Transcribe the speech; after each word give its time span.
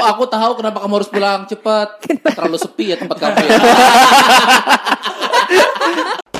Oh, 0.00 0.06
aku 0.08 0.24
tahu 0.24 0.56
kenapa 0.56 0.80
kamu 0.80 0.94
harus 0.98 1.10
pulang 1.12 1.44
cepat. 1.44 2.00
Terlalu 2.32 2.56
sepi 2.56 2.90
ya 2.90 2.96
tempat 2.96 3.16
kamu 3.20 3.36
ya. 3.44 3.60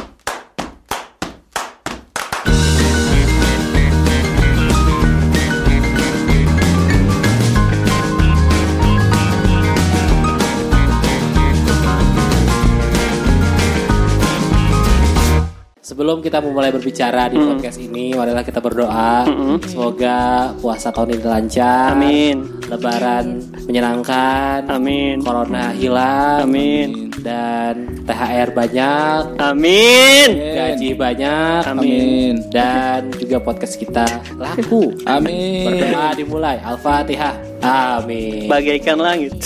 Sebelum 16.03 16.19
kita 16.19 16.43
memulai 16.43 16.75
berbicara 16.75 17.31
di 17.31 17.39
podcast 17.39 17.79
ini, 17.79 18.11
marilah 18.11 18.43
kita 18.43 18.59
berdoa. 18.59 19.23
Semoga 19.63 20.51
puasa 20.59 20.91
tahun 20.91 21.15
ini 21.15 21.23
lancar. 21.23 21.95
Amin. 21.95 22.43
Lebaran 22.67 23.39
menyenangkan. 23.71 24.67
Amin. 24.67 25.23
Corona 25.23 25.71
hilang. 25.71 26.43
Amin. 26.43 27.15
Dan 27.23 28.03
THR 28.03 28.51
banyak. 28.51 29.39
Amin. 29.39 30.29
Gaji 30.35 30.91
banyak. 30.99 31.71
Amin. 31.71 32.51
Dan 32.51 33.15
juga 33.15 33.39
podcast 33.39 33.79
kita 33.79 34.03
laku. 34.35 34.99
Amin. 35.07 35.71
Berdoa 35.71 36.19
dimulai. 36.19 36.59
Al-Fatihah. 36.59 37.39
Amin. 37.63 38.51
Bagaikan 38.51 38.99
langit. 38.99 39.39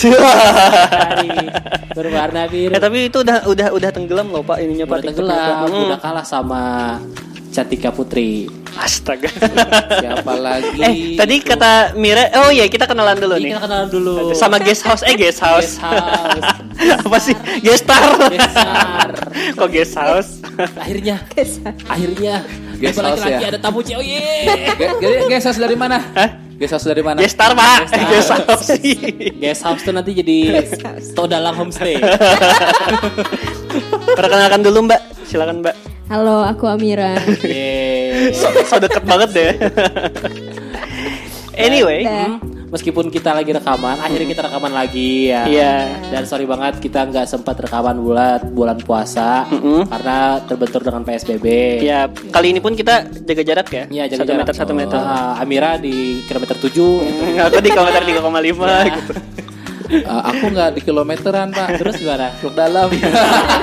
Berwarna 1.92 2.44
biru. 2.44 2.72
eh 2.72 2.80
tapi 2.80 3.08
itu 3.08 3.24
udah 3.24 3.48
udah 3.48 3.68
udah 3.72 3.88
tenggelam 3.88 4.28
loh 4.28 4.40
Pak 4.40 4.60
ininya 4.60 4.84
Pak. 4.84 4.96
Udah 4.96 5.00
Pak. 5.00 5.08
tenggelam, 5.16 5.64
Hmm. 5.66 5.84
udah 5.88 6.00
kalah 6.00 6.24
sama 6.24 6.45
Cantika 7.48 7.90
Putri. 7.90 8.46
Astaga. 8.76 9.32
Siapa 9.96 10.36
lagi? 10.36 10.76
eh 10.76 10.94
tadi 11.16 11.40
kata 11.40 11.96
Mira, 11.96 12.28
oh 12.38 12.52
iya 12.52 12.68
kita 12.68 12.84
kenalan 12.84 13.16
dulu 13.16 13.40
Ini 13.40 13.40
nih. 13.40 13.50
kita 13.50 13.62
kenalan 13.64 13.88
dulu. 13.88 14.14
Sama 14.30 14.60
guest 14.60 14.84
house, 14.84 15.00
eh 15.02 15.16
guest 15.16 15.40
house. 15.40 15.80
Guest 15.80 15.80
house. 15.80 16.44
Apa 17.08 17.16
sih? 17.16 17.32
Guest 17.58 17.88
star. 17.88 18.04
Guest 18.28 18.52
star. 18.52 19.08
Kok 19.58 19.68
guest 19.70 19.94
house? 19.96 20.30
akhirnya, 20.76 21.24
akhirnya, 21.88 22.44
Guest 22.76 23.00
house 23.00 23.16
lagi 23.18 23.44
ya? 23.44 23.48
ada 23.48 23.58
tamu 23.58 23.80
cewek. 23.80 24.44
Ge- 24.76 24.96
ge- 25.00 25.24
Gesas 25.26 25.56
dari 25.56 25.72
mana? 25.72 25.96
Hah? 26.12 26.30
Gesas 26.56 26.84
dari 26.84 27.00
mana? 27.00 27.16
Guest 27.16 27.32
star 27.32 27.56
Pak. 27.56 27.80
Guest 27.88 28.04
Guest 28.12 28.28
house. 28.28 28.44
house. 28.44 28.68
Guest 29.40 29.62
house 29.64 29.80
tuh 29.80 29.92
nanti 29.92 30.12
jadi 30.12 30.68
Todalang 31.16 31.56
homestay. 31.56 31.96
Perkenalkan 34.12 34.60
dulu 34.60 34.84
Mbak. 34.84 35.00
Silakan 35.24 35.64
Mbak. 35.64 35.95
Halo, 36.06 36.38
aku 36.40 36.64
Amira. 36.66 37.18
Yeay. 37.42 38.30
So, 38.32 38.46
so 38.62 38.76
deket 38.78 39.02
banget 39.02 39.28
deh. 39.32 39.52
anyway, 41.58 42.06
Dah. 42.06 42.38
Meskipun 42.66 43.08
kita 43.08 43.30
lagi 43.30 43.50
rekaman, 43.50 43.94
akhirnya 43.96 44.26
kita 44.28 44.42
rekaman 44.44 44.70
lagi 44.70 45.30
ya. 45.30 45.46
Iya. 45.46 45.74
Dan 46.08 46.22
sorry 46.24 46.42
banget 46.44 46.78
kita 46.78 47.06
nggak 47.06 47.24
sempat 47.24 47.54
rekaman 47.56 47.94
bulan 47.96 48.42
bulan 48.48 48.78
puasa 48.78 49.46
Mm-mm. 49.48 49.86
karena 49.86 50.18
terbentur 50.42 50.82
dengan 50.82 51.02
PSBB. 51.02 51.46
ya 51.80 52.06
kali 52.28 52.50
ini 52.50 52.58
pun 52.58 52.74
kita 52.74 53.06
jaga 53.22 53.42
jarak 53.42 53.68
ya. 53.68 53.84
Iya, 53.88 54.04
jaga 54.08 54.16
satu 54.16 54.26
jarak. 54.28 54.40
meter 54.42 54.54
satu 54.54 54.72
meter. 54.74 54.98
Ah, 54.98 55.38
Amira 55.38 55.74
di 55.74 56.22
kilometer 56.22 56.54
7 56.54 56.70
Aku 57.46 57.58
di 57.58 57.70
kilometer 57.70 58.02
3,5 58.04 58.22
Ya. 58.62 58.78
gitu. 58.92 59.12
Eh, 59.90 60.04
aku 60.04 60.50
nggak 60.50 60.70
di 60.76 60.80
kilometeran 60.82 61.54
pak. 61.54 61.78
Terus 61.78 61.94
gimana? 62.00 62.32
Peluk 62.42 62.54
dalam. 62.58 62.90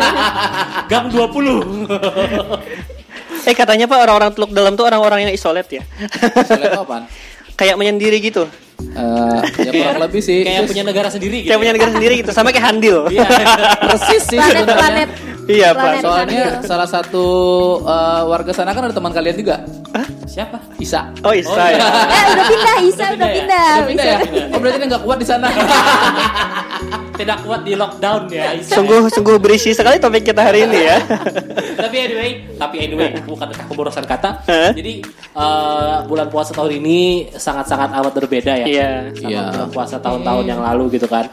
Gang 0.91 1.11
20 1.11 1.19
Eh 3.43 3.52
katanya 3.52 3.91
Pak 3.91 3.99
orang-orang 4.07 4.31
teluk 4.31 4.55
dalam 4.55 4.80
tuh 4.80 4.88
orang-orang 4.88 5.27
yang 5.27 5.33
isolate 5.35 5.67
ya. 5.67 5.83
Soalnya 6.47 6.80
apaan? 6.80 7.03
Kayak 7.64 7.75
menyendiri 7.75 8.19
gitu. 8.19 8.44
Eh, 8.83 9.42
ya 9.58 9.72
kurang 9.72 10.00
lebih 10.03 10.19
sih. 10.19 10.44
Kayak 10.44 10.67
punya 10.67 10.83
negara 10.83 11.08
sendiri 11.08 11.36
gitu. 11.39 11.47
Kayak 11.47 11.59
punya 11.59 11.73
negara 11.73 11.92
sendiri 11.92 12.14
gitu. 12.20 12.30
Sama 12.30 12.52
kayak 12.52 12.66
Handil. 12.67 12.97
Iya. 13.08 13.25
persis 13.80 14.23
sih 14.28 14.36
Planet 14.36 14.52
sebenarnya. 14.59 14.75
planet. 14.75 15.09
Iya, 15.44 15.67
Pak. 15.72 15.80
Planet 15.80 16.03
Soalnya 16.03 16.44
Handil. 16.52 16.67
salah 16.67 16.88
satu 16.88 17.25
eh, 17.81 18.22
warga 18.28 18.52
sana 18.52 18.71
kan 18.71 18.83
ada 18.83 18.93
teman 18.93 19.10
kalian 19.10 19.36
juga. 19.36 19.55
Siapa? 20.23 20.58
Isa. 20.77 21.14
Oh, 21.21 21.32
Isa 21.32 21.48
Oh, 21.48 21.58
ya. 21.58 21.70
iya. 21.70 21.87
Eh, 21.87 22.23
udah 22.27 22.45
pindah, 22.45 22.76
Isa 22.82 23.04
Udah 23.04 23.14
udah 23.14 23.30
pindah 23.30 23.32
pindah. 23.32 23.70
Udah 23.71 23.86
pindah 23.87 24.05
ya? 24.05 24.20
Oh 24.49 24.58
berarti 24.60 24.77
dia 24.77 24.87
nggak 24.89 25.04
kuat 25.04 25.17
di 25.17 25.27
sana. 25.27 25.48
Tidak 27.13 27.37
kuat 27.45 27.61
di 27.61 27.73
lockdown 27.73 28.25
ya. 28.27 28.57
Sungguh 28.59 29.05
sungguh 29.07 29.37
berisi 29.37 29.71
sekali 29.71 30.01
topik 30.01 30.25
kita 30.25 30.41
hari 30.41 30.65
ini 30.65 30.79
ya. 30.81 30.97
tapi 31.77 31.95
anyway, 31.99 32.29
tapi 32.57 32.75
anyway 32.81 33.13
bukan 33.21 33.47
pemborosan 33.69 34.03
kata. 34.03 34.41
Hah? 34.43 34.71
Jadi 34.73 35.05
eh, 35.33 35.97
bulan 36.03 36.27
puasa 36.27 36.51
tahun 36.51 36.81
ini 36.81 36.99
sangat-sangat 37.31 37.93
amat 37.93 38.13
berbeda 38.15 38.53
ya. 38.59 38.65
Iya. 38.65 38.91
Sama 39.13 39.29
Iya. 39.29 39.43
bulan 39.51 39.69
puasa 39.69 39.95
tahun-tahun 39.99 40.45
yang 40.49 40.61
lalu 40.61 40.97
gitu 40.97 41.05
kan. 41.05 41.29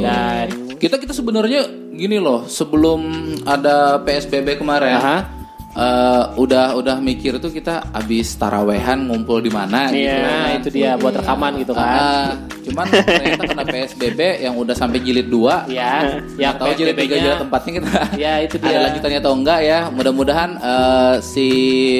Dan 0.00 0.46
kita 0.78 0.96
kita 0.96 1.12
sebenarnya 1.12 1.66
gini 1.90 2.16
loh 2.16 2.46
sebelum 2.46 3.00
ada 3.44 4.00
PSBB 4.00 4.56
kemarin. 4.56 4.96
Aha. 4.96 5.18
Eh, 5.72 6.22
udah 6.34 6.74
udah 6.74 6.96
mikir 6.98 7.36
tuh 7.36 7.48
kita 7.48 7.90
abis 7.90 8.34
tarawehan 8.34 9.04
ngumpul 9.04 9.38
di 9.38 9.48
mana 9.48 9.88
gitu. 9.88 10.02
Iya. 10.02 10.18
nah 10.20 10.48
itu 10.52 10.68
dia 10.68 10.90
buat 10.94 11.14
rekaman 11.14 11.52
gitu 11.56 11.72
kan. 11.72 11.86
Ah, 11.86 12.28
cuman 12.60 12.84
ternyata 12.86 13.42
kena 13.46 13.64
PSBB 13.64 14.20
yang 14.40 14.54
udah 14.54 14.72
sampai 14.72 14.98
jilid 14.98 15.26
2 15.26 15.66
Ya, 15.66 16.20
yang 16.36 16.54
tahu 16.54 16.74
jilid 16.74 16.92
3 16.92 17.08
jilid 17.14 17.38
tempatnya 17.40 17.72
kita 17.74 17.92
Ya, 18.14 18.32
itu 18.38 18.56
ada 18.56 18.66
dia. 18.66 18.78
lanjutannya 18.82 19.18
atau 19.18 19.32
enggak 19.32 19.60
ya 19.62 19.78
mudah-mudahan 19.88 20.50
eh, 20.56 21.14
si 21.20 21.48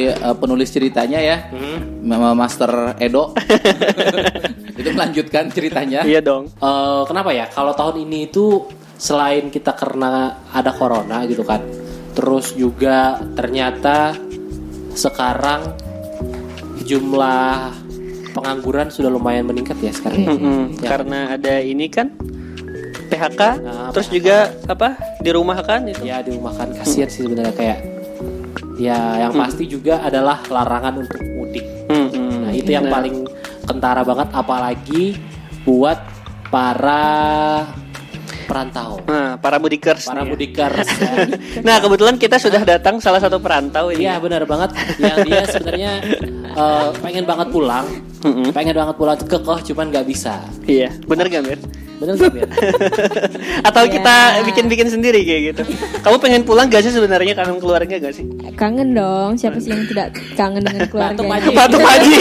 eh, 0.07 0.37
penulis 0.37 0.69
ceritanya 0.69 1.19
ya 1.19 1.37
Hmm. 1.51 1.79
Ma- 2.03 2.33
Master 2.33 2.71
Edo 2.97 3.33
itu 4.81 4.89
melanjutkan 4.91 5.49
ceritanya 5.49 6.01
Iya 6.03 6.21
dong. 6.21 6.49
Eh, 6.51 7.03
kenapa 7.05 7.31
ya? 7.31 7.47
Kalau 7.47 7.73
tahun 7.73 8.03
ini 8.03 8.27
itu 8.27 8.65
selain 8.97 9.49
kita 9.49 9.73
karena 9.73 10.13
ada 10.47 10.71
corona 10.71 11.25
gitu 11.25 11.41
kan, 11.41 11.61
terus 12.21 12.53
juga 12.53 13.17
ternyata 13.33 14.13
sekarang 14.93 15.73
jumlah 16.85 17.73
pengangguran 18.37 18.93
sudah 18.93 19.09
lumayan 19.09 19.49
meningkat 19.49 19.81
ya 19.81 19.89
sekarang. 19.91 20.21
ya. 20.21 20.29
Mm-mm. 20.29 20.61
Ya. 20.85 20.89
Karena 20.93 21.19
ada 21.33 21.55
ini 21.59 21.89
kan 21.89 22.13
PHK, 23.09 23.41
Nah, 23.59 23.89
terus 23.91 24.07
PHK. 24.07 24.17
juga 24.21 24.37
apa 24.69 24.89
di 25.19 25.31
rumah 25.33 25.59
kan 25.65 25.89
itu. 25.89 26.05
Ya 26.05 26.21
dirumahkan 26.21 26.77
kasihan 26.77 27.09
sih 27.09 27.25
sebenarnya 27.25 27.55
kayak 27.57 27.79
ya 28.77 29.27
yang 29.27 29.33
pasti 29.33 29.65
juga 29.65 30.05
adalah 30.05 30.45
larangan 30.45 31.01
untuk 31.01 31.19
mudik. 31.25 31.65
Mm-mm. 31.89 32.45
Nah 32.45 32.53
itu 32.53 32.69
yang 32.69 32.87
Nah, 32.87 32.93
paling 32.93 33.17
kentara 33.65 34.05
banget 34.05 34.29
apalagi 34.31 35.05
buat 35.65 35.99
para 36.53 37.65
perantau, 38.50 38.99
Nah, 39.06 39.38
para 39.38 39.56
mudikers. 39.56 40.05
para 40.05 40.27
ya. 40.27 40.27
mudikers. 40.27 40.88
ya. 40.91 41.12
Nah, 41.66 41.78
kebetulan 41.78 42.19
kita 42.19 42.37
sudah 42.37 42.62
datang 42.66 42.99
salah 42.99 43.22
satu 43.22 43.38
perantau 43.38 43.94
ini. 43.94 44.05
Iya 44.05 44.19
benar 44.19 44.43
banget. 44.44 44.75
Yang 44.99 45.19
dia 45.25 45.43
sebenarnya 45.47 45.93
eh, 46.50 46.89
pengen 46.99 47.25
banget 47.25 47.49
pulang, 47.49 47.87
pengen 48.50 48.75
banget 48.75 48.97
pulang 48.99 49.16
ke 49.16 49.39
kok, 49.39 49.59
cuman 49.62 49.87
nggak 49.89 50.05
bisa. 50.05 50.43
Iya, 50.66 50.91
bener 51.06 51.31
gak 51.31 51.43
Mir? 51.47 51.59
Bener 52.00 52.15
nggak 52.16 52.33
Mir? 52.33 52.49
Atau 53.69 53.84
Iya. 53.87 53.93
kita 53.94 54.15
bikin-bikin 54.50 54.89
sendiri 54.91 55.21
kayak 55.22 55.43
gitu. 55.55 55.62
Kamu 56.00 56.16
pengen 56.19 56.43
pulang 56.43 56.66
gak 56.66 56.83
sih 56.83 56.91
sebenarnya 56.91 57.37
kangen 57.37 57.60
keluarga 57.60 57.94
gak 57.97 58.15
sih? 58.15 58.25
Kangen 58.59 58.93
dong, 58.93 59.39
siapa 59.39 59.60
sih 59.60 59.71
yang 59.71 59.87
tidak 59.87 60.16
kangen 60.34 60.65
dengan 60.65 60.91
aja. 61.31 61.49
Batu 61.55 61.78
Haji. 61.78 62.19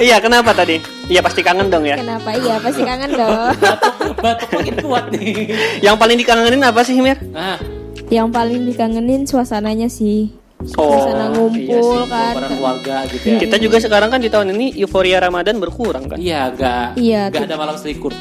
Iya, 0.00 0.16
kenapa 0.18 0.50
tadi? 0.50 0.80
Iya 1.06 1.20
pasti 1.20 1.40
kangen 1.40 1.68
dong 1.68 1.84
ya. 1.84 1.98
Kenapa? 1.98 2.32
Iya, 2.32 2.56
pasti 2.58 2.82
kangen 2.82 3.12
dong. 3.12 3.52
batuk, 3.54 3.94
batuk 4.16 4.48
makin 4.50 4.74
kuat 4.80 5.04
nih. 5.10 5.52
Yang 5.80 5.96
paling 5.96 6.16
dikangenin 6.16 6.62
apa 6.62 6.80
sih 6.80 6.96
Mir? 6.96 7.18
Nah, 7.26 7.60
Yang 8.08 8.28
paling 8.32 8.60
dikangenin 8.64 9.22
suasananya 9.22 9.86
sih. 9.86 10.34
Oh, 10.74 10.92
Suasana 10.92 11.24
iya 11.24 11.32
ngumpul 11.32 12.04
sih. 12.04 12.10
kan. 12.10 12.34
keluarga 12.46 12.96
gitu 13.06 13.24
ya. 13.26 13.38
Kita 13.38 13.56
juga 13.56 13.76
sekarang 13.78 14.08
kan 14.08 14.20
di 14.20 14.28
tahun 14.28 14.52
ini 14.52 14.76
euforia 14.76 15.16
Ramadan 15.16 15.56
berkurang 15.56 16.04
kan? 16.04 16.18
Iya, 16.18 16.52
nggak 16.52 16.86
Iya, 16.96 17.22
tuh. 17.28 17.44
ada 17.44 17.56
malam 17.56 17.76
selikur 17.76 18.12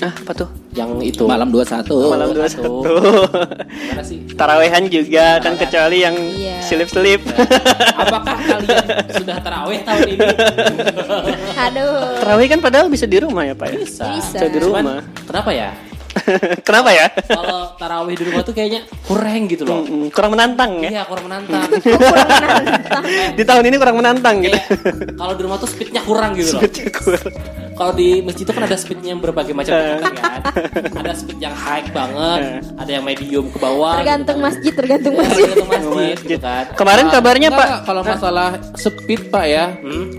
Ah, 0.00 0.08
apa 0.10 0.32
tuh? 0.32 0.48
Yang 0.72 0.90
itu. 0.98 1.24
malam 1.24 1.48
21 1.48 1.84
Malam 2.08 2.28
satu. 2.48 2.80
21. 2.80 3.68
Gimana 3.68 4.02
sih? 4.02 4.18
Tarawehan 4.32 4.88
juga 4.88 5.36
kan 5.38 5.54
kecuali 5.54 6.00
yang 6.00 6.16
Iya. 6.16 6.64
selip-selip. 6.64 7.20
Apakah 7.92 8.36
kalian 8.40 8.86
sudah 9.12 9.36
terawih 9.38 9.80
tahun 9.82 10.00
ini? 10.08 10.26
Aduh. 11.60 11.92
Tarawih 12.18 12.46
kan 12.48 12.58
padahal 12.58 12.86
bisa 12.88 13.04
di 13.04 13.18
rumah 13.18 13.44
ya, 13.44 13.52
Pak 13.52 13.68
ya? 13.68 13.76
Bisa. 13.78 14.04
Bisa. 14.10 14.36
Bisa 14.38 14.46
di 14.48 14.58
Cuman, 14.58 14.82
rumah. 14.82 15.00
kenapa 15.24 15.52
ya? 15.52 15.70
Kenapa 16.68 16.92
ya? 16.92 17.08
Kalau 17.08 17.72
tarawih 17.74 18.12
di 18.12 18.24
rumah 18.28 18.44
tuh 18.44 18.52
kayaknya 18.52 18.84
kurang 19.02 19.48
gitu 19.48 19.64
loh. 19.64 19.80
Mm, 19.80 20.12
kurang 20.12 20.36
menantang 20.36 20.76
ya. 20.84 20.90
Iya, 20.92 21.02
kurang 21.10 21.24
menantang. 21.24 21.68
Di 23.32 23.42
tahun 23.42 23.64
ini 23.64 23.76
kurang 23.80 23.96
menantang 23.96 24.44
gitu. 24.44 24.52
Kayak 24.52 25.16
kalau 25.16 25.32
di 25.32 25.42
rumah 25.42 25.56
tuh 25.56 25.68
speednya 25.72 26.04
kurang 26.04 26.36
gitu 26.36 26.52
loh. 26.52 26.60
Speednya 26.60 26.84
kurang. 26.92 27.24
Kalau 27.72 27.92
di 27.92 28.20
masjid 28.20 28.44
itu 28.44 28.52
kan 28.52 28.64
ada 28.64 28.76
speednya 28.76 29.10
yang 29.14 29.20
berbagai 29.20 29.52
macam 29.52 29.72
tingkatan 29.72 30.12
kan. 30.14 30.40
Ada 31.02 31.12
speed 31.16 31.38
yang 31.38 31.54
high 31.54 31.86
banget, 31.90 32.40
ada 32.76 32.90
yang 32.90 33.04
medium 33.04 33.48
ke 33.48 33.58
bawah. 33.58 33.98
Tergantung 34.00 34.38
gitu. 34.38 34.46
masjid, 34.46 34.72
tergantung 34.72 35.12
Ya, 35.12 35.20
masjid. 35.22 35.44
tergantung 35.48 35.68
masjid, 35.70 36.16
gitu 36.18 36.42
kan. 36.42 36.64
Kemarin 36.74 37.04
Ah, 37.06 37.12
kabarnya 37.12 37.48
enggak, 37.48 37.60
Pak 37.60 37.68
enggak, 37.68 37.82
kalau 37.84 38.02
masalah 38.02 38.48
speed 38.74 39.20
Pak 39.28 39.44
ya, 39.46 39.64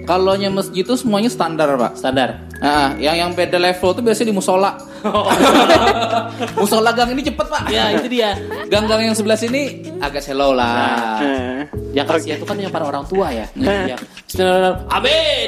kalau 0.04 0.34
nya 0.36 0.50
masjid 0.50 0.82
itu 0.82 0.94
semuanya 0.96 1.30
standar 1.30 1.68
Pak. 1.76 1.92
Standar. 1.96 2.30
Ah, 2.60 2.96
yang 2.98 3.16
yang 3.16 3.32
beda 3.32 3.58
level 3.58 3.90
tuh 3.92 4.02
biasanya 4.02 4.32
di 4.32 4.36
musola. 4.36 4.72
musola 6.60 6.92
gang 6.96 7.12
ini 7.12 7.22
cepet 7.24 7.48
Pak. 7.48 7.62
Ya 7.70 7.92
itu 7.96 8.08
dia. 8.08 8.38
Gang-gang 8.72 9.12
yang 9.12 9.16
sebelah 9.16 9.38
sini 9.38 9.84
agak 10.00 10.24
slow 10.24 10.56
lah. 10.56 11.20
Eh, 11.22 11.62
Yang 11.94 12.08
kasihan 12.10 12.38
itu 12.42 12.46
kan 12.48 12.58
yang 12.58 12.74
para 12.74 12.86
orang 12.90 13.06
tua 13.06 13.30
ya. 13.30 13.46
Yang 13.56 14.02
Bismillah, 14.34 14.90
Amin. 14.90 15.46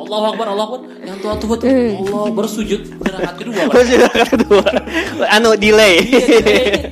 Allahu 0.00 0.24
Akbar, 0.32 0.46
Allahu 0.48 0.70
Akbar. 0.80 0.80
Yang 1.04 1.16
tua-tua 1.20 1.54
tuh 1.60 1.68
Allah 1.68 2.24
bersujud 2.32 2.80
rakaat 3.04 3.36
kedua. 3.36 3.60
Rakaat 3.68 4.28
kedua. 4.32 4.64
Anu 5.28 5.52
delay. 5.60 6.00
delay. 6.08 6.88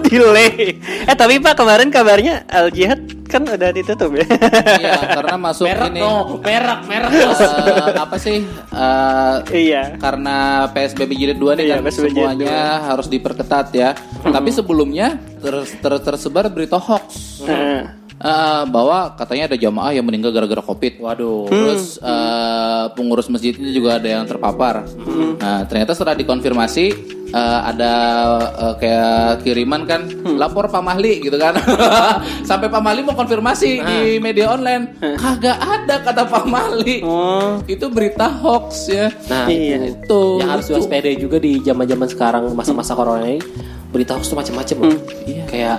Eh 0.12 1.14
tapi 1.14 1.38
Pak 1.38 1.54
kemarin 1.54 1.88
kabarnya 1.88 2.44
Al 2.46 2.68
Jihad 2.68 3.00
kan 3.24 3.42
udah 3.42 3.70
ditutup 3.70 4.12
ya. 4.12 4.28
Iya, 4.76 4.92
karena 5.10 5.36
masuk 5.40 5.64
Merek 5.64 5.88
ini 5.88 6.00
no, 6.00 6.36
merek, 6.38 6.80
merek. 6.84 7.10
eh, 7.10 7.96
apa 7.96 8.16
sih? 8.16 8.44
eh, 8.44 9.36
iya. 9.54 9.96
karena 9.96 10.36
PSBB 10.68 11.10
jilid 11.14 11.38
2 11.38 11.56
nih 11.56 11.64
Iya, 11.64 11.74
kan 11.74 11.82
PSBB 11.82 12.06
jilid 12.10 12.12
semuanya 12.12 12.56
harus 12.84 13.06
diperketat 13.08 13.72
ya. 13.72 13.96
Tapi 14.22 14.50
sebelumnya 14.50 15.16
ter- 15.38 15.64
ter- 15.64 16.02
tersebar 16.02 16.46
berita 16.46 16.76
hoax 16.76 17.40
Eh, 17.42 17.80
eh, 18.22 18.62
bahwa 18.70 19.12
katanya 19.18 19.50
ada 19.50 19.56
jamaah 19.58 19.92
yang 19.92 20.06
meninggal 20.06 20.30
gara-gara 20.30 20.62
Covid. 20.62 21.02
Waduh. 21.02 21.50
Terus 21.50 21.98
eh, 21.98 22.84
pengurus 22.94 23.26
masjidnya 23.26 23.74
juga 23.74 23.98
ada 23.98 24.08
yang 24.08 24.24
terpapar. 24.24 24.86
Nah, 25.36 25.66
ternyata 25.66 25.92
setelah 25.92 26.14
dikonfirmasi 26.14 26.86
eh, 27.28 27.60
ada 27.66 27.92
eh, 28.54 28.74
kayak 28.78 29.42
kiriman 29.42 29.82
kan 29.84 30.06
lapor 30.38 30.70
Pak 30.70 30.82
Mahli 30.82 31.18
gitu 31.20 31.34
kan. 31.34 31.58
Sampai 32.48 32.70
Pak 32.70 32.78
Mahli 32.78 33.02
mau 33.02 33.18
konfirmasi 33.18 33.82
di 33.82 33.98
media 34.18 34.54
online, 34.54 34.96
kagak 35.18 35.58
ada 35.58 35.96
kata 36.00 36.22
Pak 36.28 36.44
Mahli. 36.46 37.02
Oh. 37.02 37.58
Itu 37.66 37.90
berita 37.90 38.30
hoax 38.30 38.86
ya. 38.88 39.10
Nah, 39.26 39.50
Iya. 39.50 39.98
Itu 39.98 40.38
yang 40.38 40.50
harus 40.54 40.70
waspada 40.70 41.10
juga 41.16 41.42
di 41.42 41.58
zaman-zaman 41.58 42.06
sekarang 42.06 42.44
masa-masa 42.54 42.94
corona 42.94 43.26
ini 43.26 43.42
berita 43.90 44.14
hoax 44.16 44.30
tuh 44.30 44.38
macam-macam 44.38 44.76
loh. 44.88 44.98
Iya. 45.26 45.44
Kayak 45.50 45.78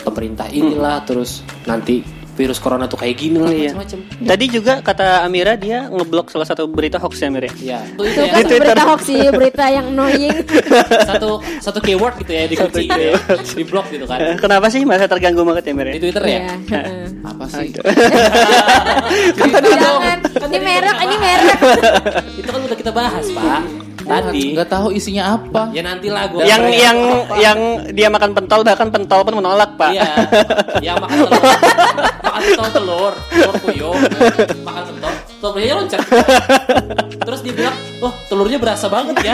pemerintah 0.00 0.48
inilah 0.48 1.04
terus 1.04 1.40
nanti 1.64 2.02
virus 2.30 2.56
corona 2.56 2.88
tuh 2.88 2.96
kayak 2.96 3.16
gini 3.20 3.36
lah 3.36 3.52
Iya. 3.52 3.76
macam-macam. 3.76 3.98
Tadi 4.24 4.44
juga 4.48 4.72
kata 4.80 5.28
Amira 5.28 5.60
dia 5.60 5.92
ngeblok 5.92 6.32
salah 6.32 6.48
satu 6.48 6.64
berita 6.64 6.96
hoax 6.96 7.20
ya 7.20 7.28
Amira. 7.28 7.52
Ya, 7.60 7.84
Itu 7.84 8.00
ya. 8.16 8.32
kan 8.32 8.44
berita 8.48 8.82
hoax 8.88 9.00
sih, 9.04 9.20
berita 9.28 9.64
yang 9.68 9.92
annoying. 9.92 10.32
satu 11.10 11.44
satu 11.60 11.78
keyword 11.84 12.16
gitu 12.24 12.32
ya 12.32 12.48
dikunci 12.48 12.88
gitu 12.88 12.96
ya. 12.96 13.12
di 13.36 13.64
blok 13.68 13.92
gitu 13.92 14.08
kan. 14.08 14.18
Eh, 14.24 14.36
Kenapa 14.40 14.72
sih 14.72 14.88
masa 14.88 15.04
terganggu 15.04 15.44
banget 15.44 15.68
ya 15.68 15.72
Amira? 15.76 15.90
Di 15.92 16.00
Twitter 16.00 16.24
ya. 16.24 16.32
Iya, 16.32 16.48
heeh. 16.80 17.04
apa 17.20 17.44
sih? 17.44 17.68
Jangan, 19.36 20.18
ini 20.48 20.58
merek, 20.58 20.96
ini 20.96 21.16
merek. 21.20 21.58
itu 22.40 22.48
kan 22.48 22.60
udah 22.64 22.78
kita 22.78 22.92
bahas, 22.94 23.26
Pak. 23.28 23.89
Tadi. 24.00 24.42
nggak 24.52 24.68
tahu 24.68 24.88
isinya 24.90 25.34
apa. 25.34 25.70
Ya 25.70 25.82
nantilah 25.82 26.24
gua 26.28 26.40
yang 26.42 26.62
Apa? 26.62 26.74
yang 26.74 26.98
yang 27.36 27.58
dia 27.90 28.08
makan 28.08 28.30
pentol 28.32 28.60
bahkan 28.60 28.88
pentol 28.88 29.20
pun 29.22 29.34
menolak 29.36 29.74
pak. 29.74 29.90
Iya. 29.90 30.04
Yang 30.80 30.96
makan 31.00 31.16
telur. 31.20 31.42
makan 32.20 32.40
pentol 32.42 32.68
telur, 32.70 33.12
telur 33.28 33.54
puyuh. 33.60 33.96
Makan 34.60 34.82
pentol, 34.88 35.12
telurnya 35.40 35.74
loncat. 35.76 36.00
Terus 37.20 37.40
dia 37.40 37.52
bilang, 37.52 37.76
"Oh, 38.00 38.12
telurnya 38.26 38.58
berasa 38.58 38.86
banget 38.86 39.14
ya." 39.20 39.32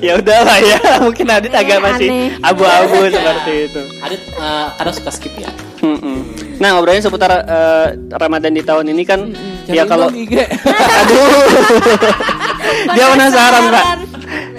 ya 0.00 0.12
udahlah 0.16 0.58
ya 0.58 0.78
mungkin 1.00 1.26
Adit 1.28 1.52
agak 1.52 1.76
Aneh, 1.76 1.84
masih 1.86 2.08
abu-abu 2.40 2.96
Ya. 3.02 3.10
seperti 3.12 3.52
itu. 3.66 3.82
Adit 4.00 4.20
eh, 4.30 4.66
kadang 4.74 4.94
suka 4.94 5.10
skip 5.10 5.34
ya. 5.36 5.50
Mm-mm. 5.80 6.18
Nah 6.56 6.76
ngobrolin 6.76 7.00
seputar 7.00 7.32
eh, 7.40 7.86
Ramadan 8.10 8.52
di 8.52 8.60
tahun 8.60 8.86
ini 8.86 9.02
kan 9.02 9.20
ya 9.66 9.84
Cariin 9.84 9.88
kalau 9.88 10.06
dong 10.08 10.16
IG. 10.18 10.34
aduh 11.00 11.28
dia 12.90 13.06
penasaran 13.10 13.62
pak. 13.68 13.84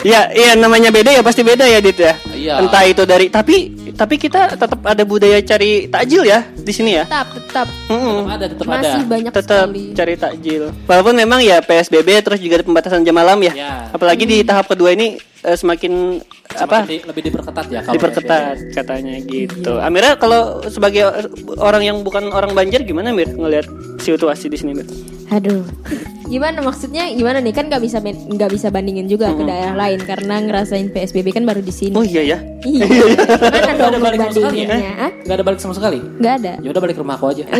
Iya 0.01 0.21
iya 0.33 0.51
namanya 0.57 0.89
beda 0.89 1.13
ya 1.13 1.21
pasti 1.21 1.45
beda 1.45 1.63
ya 1.63 1.79
Dit 1.79 1.97
ya. 1.97 2.13
Iya. 2.33 2.55
Entah 2.65 2.83
itu 2.83 3.03
dari 3.05 3.29
tapi 3.29 3.69
tapi 3.93 4.17
kita 4.17 4.57
tetap 4.57 4.81
ada 4.81 5.03
budaya 5.05 5.37
cari 5.45 5.85
takjil 5.85 6.25
ya 6.25 6.41
di 6.51 6.73
sini 6.73 6.97
ya. 6.97 7.05
Tetap, 7.05 7.27
tetap. 7.37 7.67
Mm-mm. 7.85 8.25
Tetap 8.25 8.33
ada, 8.33 8.45
tetap 8.49 8.65
ada. 8.65 8.75
Masih 8.81 9.01
banyak 9.05 9.31
tetap 9.31 9.67
sekali. 9.69 9.83
cari 9.93 10.13
takjil. 10.17 10.63
Walaupun 10.89 11.13
memang 11.13 11.39
ya 11.45 11.61
PSBB 11.61 12.09
terus 12.25 12.39
juga 12.41 12.59
ada 12.59 12.65
pembatasan 12.65 13.05
jam 13.05 13.13
malam 13.13 13.37
ya. 13.45 13.53
Ya. 13.53 13.73
Apalagi 13.93 14.25
di 14.25 14.41
tahap 14.41 14.73
kedua 14.73 14.97
ini 14.97 15.21
eh, 15.45 15.53
semakin 15.53 16.17
apa? 16.57 16.81
Semakin 16.81 16.89
di- 16.89 17.05
lebih 17.05 17.21
diperketat 17.29 17.65
ya 17.69 17.79
kalau 17.85 17.93
diperketat 17.93 18.55
katanya 18.73 19.13
gitu. 19.21 19.77
Amira 19.77 20.17
kalau 20.17 20.65
sebagai 20.65 21.05
orang 21.61 21.85
yang 21.85 21.97
bukan 22.01 22.33
orang 22.33 22.57
Banjar 22.57 22.81
gimana 22.81 23.13
Mir 23.13 23.29
ngelihat 23.29 23.69
situasi 24.01 24.49
di 24.49 24.57
sini 24.57 24.73
Mir? 24.73 24.89
Aduh. 25.31 25.63
Gimana 26.27 26.59
maksudnya? 26.59 27.07
Gimana 27.11 27.39
nih 27.39 27.51
kan 27.51 27.67
nggak 27.67 27.79
bisa 27.79 28.03
nggak 28.03 28.51
bisa 28.51 28.67
bandingin 28.67 29.07
juga 29.07 29.31
ke 29.31 29.43
daerah 29.43 29.75
lain 29.75 29.99
karena 29.99 30.39
ngerasain 30.39 30.87
PSBB 30.87 31.31
kan 31.31 31.43
baru 31.43 31.59
di 31.59 31.71
sini. 31.71 31.95
Oh 31.95 32.03
iya 32.03 32.23
ya. 32.23 32.37
Iya. 32.63 32.83
Gimana 32.87 33.71
Nggak 33.71 33.75
dong 33.75 33.87
ada 33.87 33.99
balik 33.99 34.19
sama 34.19 34.31
sekali 34.35 34.57
ya? 34.59 34.67
Hah? 34.69 35.11
Nggak 35.23 35.35
ada 35.35 35.43
balik 35.43 35.59
sama 35.59 35.73
sekali. 35.75 35.99
Nggak 36.19 36.33
ada. 36.39 36.51
Ya 36.59 36.69
udah 36.71 36.81
balik 36.83 36.95
ke 36.95 37.01
rumah 37.03 37.15
aku 37.15 37.25
aja. 37.31 37.43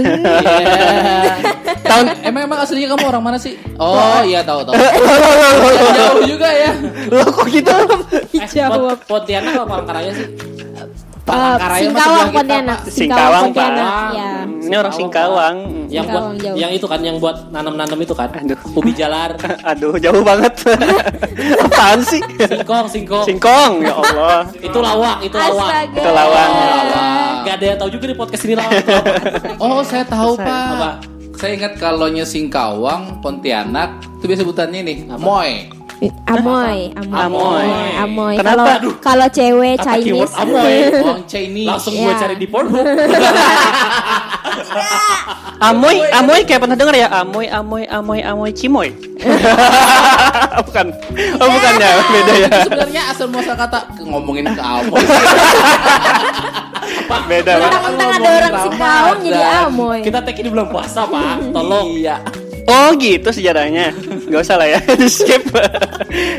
Tahun 1.81 2.05
emang 2.23 2.41
emang 2.47 2.59
aslinya 2.63 2.87
kamu 2.91 3.03
orang 3.07 3.23
mana 3.23 3.37
sih? 3.39 3.55
Oh 3.75 4.21
iya 4.23 4.39
tahu 4.43 4.63
tahu. 4.63 4.75
Jauh 5.95 6.23
juga 6.23 6.47
ya. 6.51 6.71
Loh 7.11 7.27
kok 7.27 7.47
gitu? 7.47 7.71
Eh, 8.35 8.67
Pont- 8.67 9.03
Pontianak 9.03 9.51
apa 9.57 9.65
Palangkaraya 9.67 10.11
sih? 10.15 10.27
Uh, 11.21 11.29
Palangkaraya 11.29 11.69
mah 11.69 11.77
Singkawang 11.77 12.01
sebelah 12.01 12.25
kita, 12.25 12.37
Pontianak. 12.41 12.79
Singkawang, 12.89 13.43
Pak. 13.45 13.45
Pontianak. 13.45 13.93
Ya. 14.11 14.31
Ini 14.61 14.75
orang 14.81 14.93
Singkawang. 14.97 15.55
Yang 15.91 16.05
buat 16.09 16.23
Singkawang 16.25 16.35
jauh. 16.41 16.55
yang 16.57 16.71
itu 16.73 16.85
kan 16.89 16.99
yang 17.05 17.17
buat 17.21 17.37
nanam-nanam 17.53 17.99
itu 18.01 18.13
kan. 18.17 18.29
Aduh. 18.33 18.57
Ubi 18.73 18.91
jalar. 18.97 19.31
Aduh 19.69 19.93
jauh 20.01 20.23
banget. 20.25 20.53
Apaan 21.69 21.99
sih? 22.01 22.21
Singkong, 22.41 22.85
singkong. 22.89 23.25
Singkong 23.29 23.71
ya 23.85 23.93
Allah. 24.01 24.41
Itu 24.57 24.79
lawak, 24.81 25.17
itu 25.21 25.37
lawak. 25.37 25.69
Astaga. 25.69 25.99
Itu 26.01 26.09
lawang. 26.09 26.51
Gak 27.41 27.53
ada 27.57 27.65
yang 27.65 27.77
tahu 27.77 27.89
juga 27.93 28.05
di 28.09 28.15
podcast 28.17 28.43
ini 28.49 28.55
lawak. 28.57 28.81
Oh 29.61 29.85
saya 29.85 30.03
tahu 30.05 30.33
pak. 30.41 30.49
Apa? 30.49 30.91
Saya 31.41 31.57
ingat 31.57 31.73
kalau 31.81 32.05
nya 32.05 32.21
Singkawang, 32.21 33.17
Pontianak, 33.17 33.97
itu 34.21 34.29
biasa 34.29 34.45
sebutannya 34.45 34.85
nih, 34.85 34.97
Moy. 35.17 35.73
Amoy, 36.01 36.89
amoy, 36.97 37.13
Amoy. 37.13 37.69
amoy. 37.93 38.33
Kenapa? 38.41 38.81
Kalau 38.81 38.97
kalau 38.97 39.27
cewek 39.29 39.77
Chinese, 39.77 40.33
amoy. 40.33 40.73
Wong 41.05 41.21
Chinese. 41.29 41.69
Langsung 41.69 41.93
Iya. 41.93 42.01
gue 42.01 42.13
cari 42.17 42.35
di 42.41 42.47
Pornhub. 42.49 42.81
Amoy, 45.61 46.01
amoy 46.09 46.41
kayak 46.41 46.65
pernah 46.65 46.73
denger 46.73 46.95
ya? 46.97 47.07
Amoy, 47.21 47.45
amoy, 47.45 47.85
amoy, 47.85 48.19
amoy, 48.25 48.49
cimoy. 48.49 48.89
bukan. 50.65 50.87
Oh 51.37 51.47
bukan 51.47 51.73
ya, 51.77 51.91
beda 52.01 52.33
ya. 52.33 52.49
Sebenarnya 52.65 53.01
asal 53.13 53.29
muasal 53.29 53.53
kata 53.53 53.85
ngomongin 54.01 54.49
ke 54.49 54.57
Amoy. 54.57 54.97
Beda, 57.29 57.51
Pak. 57.53 57.61
mentang-mentang 57.61 58.09
ada 58.09 58.29
orang 58.33 58.53
Singkawang 58.65 59.19
jadi 59.21 59.41
amoy. 59.69 59.99
Kita 60.01 60.19
take 60.25 60.41
ini 60.41 60.49
belum 60.49 60.67
puasa, 60.67 61.05
Pak. 61.05 61.53
Tolong. 61.53 61.87
Iya. 61.93 62.17
Oh 62.71 62.95
gitu 62.95 63.27
sejarahnya 63.27 63.91
Gak 64.25 64.41
usah 64.41 64.55
lah 64.55 64.67
ya 64.69 64.79
Di 65.01 65.07
skip 65.07 65.43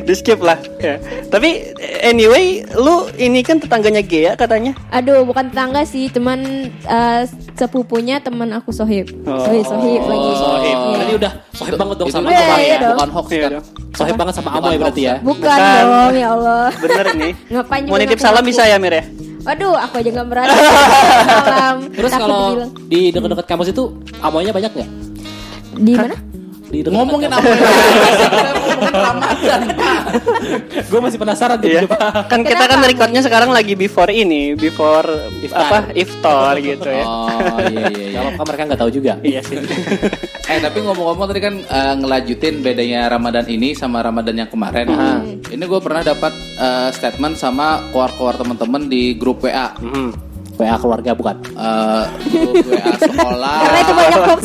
Di 0.02 0.14
skip 0.14 0.40
lah 0.40 0.56
ya. 0.78 0.96
Tapi 1.28 1.76
anyway 2.00 2.64
Lu 2.72 3.04
ini 3.14 3.44
kan 3.44 3.60
tetangganya 3.60 4.00
Gea 4.00 4.32
katanya 4.32 4.72
Aduh, 4.88 5.22
bukan 5.22 5.52
tetangga 5.52 5.84
sih, 5.84 6.08
teman 6.08 6.40
eh, 6.82 7.22
sepupunya 7.52 8.16
teman 8.18 8.48
aku 8.50 8.72
Sohib. 8.72 9.12
Oh. 9.22 9.44
Sohib, 9.44 9.64
Sohib 9.66 10.02
lagi. 10.02 10.30
Sohib. 10.34 10.72
Iya. 10.72 10.88
Berarti 10.92 11.12
udah 11.14 11.32
sohib 11.52 11.74
banget 11.76 11.96
dong 11.96 12.08
Itu 12.08 12.14
sama 12.14 12.26
Iya, 12.26 12.40
Amoy 12.40 12.62
iya 12.62 12.72
ya. 12.72 12.88
Bukan 12.88 13.08
hoax 13.10 13.26
Iya 13.28 13.40
kan? 13.42 13.50
dong. 13.52 13.64
Sohib 13.92 14.16
banget 14.16 14.34
sama 14.34 14.50
Amoy 14.56 14.74
berarti 14.80 15.02
ya. 15.02 15.14
Bukan, 15.20 15.44
Bukan. 15.44 15.82
dong, 15.84 16.14
ya 16.14 16.28
Allah. 16.32 16.66
Bener 16.74 17.06
nih 17.14 17.32
Ngapain 17.50 17.82
Mau 17.84 17.98
nitip 17.98 18.18
salam 18.18 18.40
bisa 18.42 18.64
ya 18.64 18.80
Mir 18.80 18.94
ya 18.94 19.04
Waduh, 19.42 19.74
aku 19.74 19.98
aja 19.98 20.10
nggak 20.14 20.28
berani. 20.30 20.54
Terus 21.98 22.12
kalau 22.14 22.62
di 22.86 23.10
dekat-dekat 23.10 23.42
kampus 23.44 23.68
itu 23.68 23.90
Amoynya 24.22 24.54
banyak 24.54 24.70
nggak? 24.70 24.88
Di 25.76 25.92
mana? 25.96 26.16
Di 26.72 26.80
dekat 26.80 26.96
Ngomongin 26.96 27.28
apa? 27.28 27.44
Ngomongin 28.64 28.92
Ramadan. 28.96 29.60
Gue 30.88 31.00
masih 31.04 31.18
penasaran 31.20 31.60
tuh. 31.60 31.68
Iya. 31.68 31.84
Pak. 31.84 32.32
Kan 32.32 32.40
kita 32.48 32.64
kan 32.64 32.80
recordnya 32.80 33.20
sekarang 33.20 33.52
lagi 33.52 33.76
before 33.76 34.08
ini 34.08 34.56
Before 34.56 35.04
Iftar. 35.44 35.68
apa 35.68 35.78
Iftar 35.92 36.54
gitu 36.64 36.88
ya 36.88 37.04
Oh 37.04 37.60
iya 37.68 37.92
iya 37.92 38.06
iya. 38.08 38.18
Kalau 38.24 38.30
kan 38.40 38.44
mereka 38.48 38.62
nggak 38.72 38.80
tahu 38.80 38.90
juga. 38.90 39.12
Iya 39.20 39.40
sih 39.44 39.60
Eh 40.48 40.58
tapi 40.64 40.78
ngomong-ngomong 40.80 41.28
tadi 41.28 41.40
kan 41.44 41.54
eh, 41.60 41.94
ngelanjutin 42.00 42.54
bedanya 42.64 43.00
Ramadan 43.12 43.46
ini 43.52 43.76
sama 43.76 44.00
Ramadan 44.00 44.40
yang 44.40 44.48
kemarin. 44.48 44.88
Ini 45.52 45.60
gue 45.60 45.80
pernah 45.84 46.00
dapat 46.00 46.32
eh, 46.56 46.88
statement 46.96 47.36
sama 47.36 47.84
keluar-keluar 47.92 48.40
teman-teman 48.40 48.88
di 48.88 49.12
grup 49.12 49.44
WA. 49.44 49.76
Hmm. 49.76 50.31
WA 50.62 50.76
keluarga 50.78 51.10
bukan? 51.12 51.36
Eh, 51.42 52.04
grup 52.30 52.54
WA 52.70 52.90
sekolah. 52.94 53.58
Karena 53.66 53.78
itu 53.82 53.92
banyak 53.92 54.14
hoax. 54.22 54.42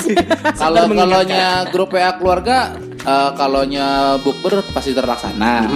Kalau 0.57 0.83
kalonya 0.89 1.45
grup 1.69 1.89
WA 1.93 2.11
keluarga, 2.17 2.57
eh, 3.05 3.31
kalonya 3.37 3.87
bukber 4.25 4.65
pasti 4.73 4.91
terlaksana. 4.97 5.69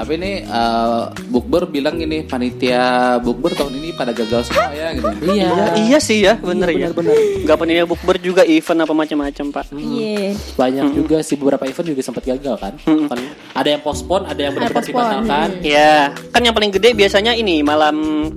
Tapi 0.00 0.12
ini 0.16 0.32
eh, 0.42 1.02
bukber 1.28 1.68
bilang 1.68 2.00
ini 2.00 2.24
panitia 2.24 3.16
bukber 3.20 3.52
tahun 3.52 3.76
ini 3.76 3.92
pada 3.92 4.16
gagal 4.16 4.48
semua 4.48 4.72
ya 4.72 4.96
gitu. 4.96 5.08
Iya. 5.34 5.50
Ya, 5.50 5.66
iya 5.76 5.98
sih 5.98 6.18
ya, 6.22 6.38
bener 6.38 6.70
ya. 6.72 6.88
benar-benar. 6.90 7.14
Gak 7.44 7.56
pernah 7.58 7.86
bukber 7.86 8.16
juga 8.22 8.42
event 8.46 8.86
apa 8.86 8.94
macam-macam 8.94 9.46
pak. 9.50 9.64
Iya. 9.74 10.32
Banyak 10.56 10.86
juga 10.94 11.16
sih 11.20 11.36
beberapa 11.36 11.66
event 11.68 11.86
juga 11.92 12.02
sempat 12.02 12.24
gagal 12.24 12.54
kan. 12.56 12.74
Kan 12.82 13.20
ada 13.54 13.68
yang 13.68 13.82
postpone, 13.82 14.24
ada 14.30 14.40
yang 14.40 14.52
benar-benar 14.56 14.86
dibatalkan. 14.86 15.48
Iya, 15.60 16.14
kan 16.30 16.40
yang 16.42 16.54
paling 16.54 16.72
gede 16.74 16.94
biasanya 16.94 17.32
ini 17.34 17.62
malam 17.62 18.30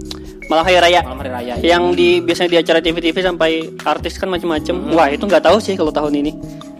malam 0.47 0.63
hari 0.63 0.77
raya. 0.79 0.99
Malam 1.03 1.19
hari 1.19 1.31
raya. 1.31 1.53
Yang 1.59 1.83
di 1.93 2.09
biasanya 2.19 2.49
di 2.49 2.59
acara 2.59 2.79
TV-TV 2.79 3.17
sampai 3.19 3.51
artis 3.81 4.15
kan 4.15 4.27
macam-macam. 4.27 4.75
Wah 4.91 5.07
itu 5.07 5.23
nggak 5.23 5.43
tahu 5.43 5.57
sih 5.59 5.75
kalau 5.75 5.91
tahun 5.91 6.13
ini. 6.17 6.31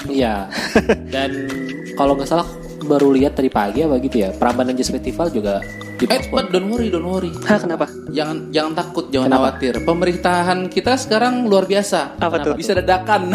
Iya. 0.08 0.48
Dan 1.14 1.52
kalau 1.94 2.16
nggak 2.16 2.26
salah 2.26 2.48
baru 2.80 3.12
lihat 3.12 3.36
tadi 3.36 3.50
pagi 3.50 3.84
apa 3.84 4.00
gitu 4.00 4.18
ya. 4.18 4.30
Prambanan 4.32 4.74
Jazz 4.74 4.90
Festival 4.90 5.28
juga 5.30 5.60
Eh, 5.98 6.06
dipospon. 6.06 6.30
but 6.30 6.54
don't 6.54 6.70
worry, 6.70 6.94
don't 6.94 7.02
worry. 7.04 7.34
Hah 7.42 7.58
kenapa? 7.58 7.90
Jangan 8.08 8.54
jangan 8.54 8.74
takut, 8.78 9.10
jangan 9.10 9.34
Kenapa? 9.34 9.42
khawatir. 9.50 9.74
Pemerintahan 9.82 10.60
kita 10.70 10.94
sekarang 10.94 11.50
luar 11.50 11.66
biasa. 11.66 12.22
Apa 12.22 12.38
tuh? 12.40 12.54
Bisa 12.54 12.78
dadakan. 12.78 13.34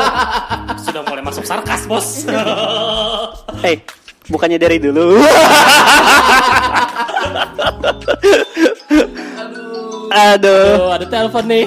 Sudah 0.84 1.06
mulai 1.06 1.22
masuk 1.22 1.46
sarkas, 1.46 1.86
Bos. 1.86 2.26
Hei, 3.62 3.86
bukannya 4.26 4.58
dari 4.58 4.82
dulu. 4.82 5.14
Aduh, 10.12 10.66
Tuh, 10.78 10.90
ada 10.92 11.06
telepon 11.06 11.44
nih. 11.46 11.66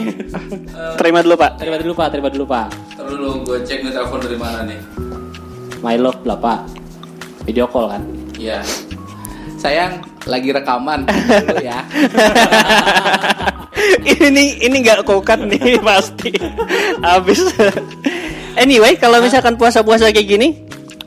terima 1.00 1.19
dulu 1.19 1.36
pak. 1.36 1.51
terima 1.60 1.77
dulu 1.79 1.93
Pak, 1.96 2.08
terima 2.12 2.29
dulu 2.31 2.46
Pak. 2.48 2.67
Terus 2.96 3.10
dulu 3.15 3.29
gue 3.43 3.58
cek 3.67 3.79
nih 3.84 3.91
telepon 3.91 4.19
dari 4.24 4.38
mana 4.39 4.60
nih. 4.63 4.79
My 5.84 5.96
love 6.00 6.24
lah 6.24 6.39
Pak. 6.39 6.60
Video 7.43 7.65
call 7.67 7.91
kan. 7.91 8.03
Iya. 8.39 8.63
Sayang, 9.60 10.00
lagi 10.24 10.55
rekaman 10.55 11.03
dulu 11.43 11.60
ya. 11.60 11.84
ini 14.27 14.60
ini 14.63 14.75
nggak 14.84 15.03
kokat 15.03 15.43
nih 15.43 15.79
pasti. 15.84 16.31
Habis. 17.03 17.43
anyway, 18.55 18.96
kalau 18.96 19.19
misalkan 19.19 19.60
puasa-puasa 19.60 20.12
kayak 20.15 20.27
gini, 20.27 20.48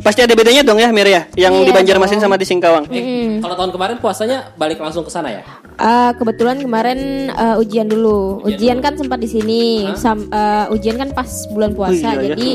pasti 0.03 0.21
ada 0.21 0.35
bedanya 0.35 0.63
dong 0.63 0.77
ya 0.77 0.91
Mir 0.91 1.07
ya, 1.07 1.23
yang 1.37 1.55
Iya 1.55 1.65
di 1.65 1.73
Banjarmasin 1.73 2.19
dong. 2.19 2.25
sama 2.25 2.35
di 2.35 2.43
Singkawang. 2.43 2.91
Eh, 2.91 3.39
kalau 3.39 3.55
tahun 3.55 3.71
kemarin 3.71 3.97
puasanya 3.97 4.51
balik 4.55 4.77
langsung 4.77 5.03
ke 5.03 5.11
sana 5.11 5.31
ya? 5.31 5.43
Eh, 5.73 6.11
kebetulan 6.15 6.59
kemarin 6.59 6.99
eh, 7.29 7.57
ujian 7.57 7.87
dulu. 7.87 8.43
Ujian, 8.43 8.79
kan 8.79 8.95
sempat 8.95 9.19
di 9.19 9.27
sini. 9.27 9.87
Sam- 9.95 10.27
eh, 10.27 10.67
ujian 10.69 10.95
kan 10.97 11.11
pas 11.11 11.27
bulan 11.49 11.73
puasa. 11.73 11.95
Oh, 12.11 12.19
iya, 12.19 12.23
ya. 12.25 12.35
jadi 12.35 12.49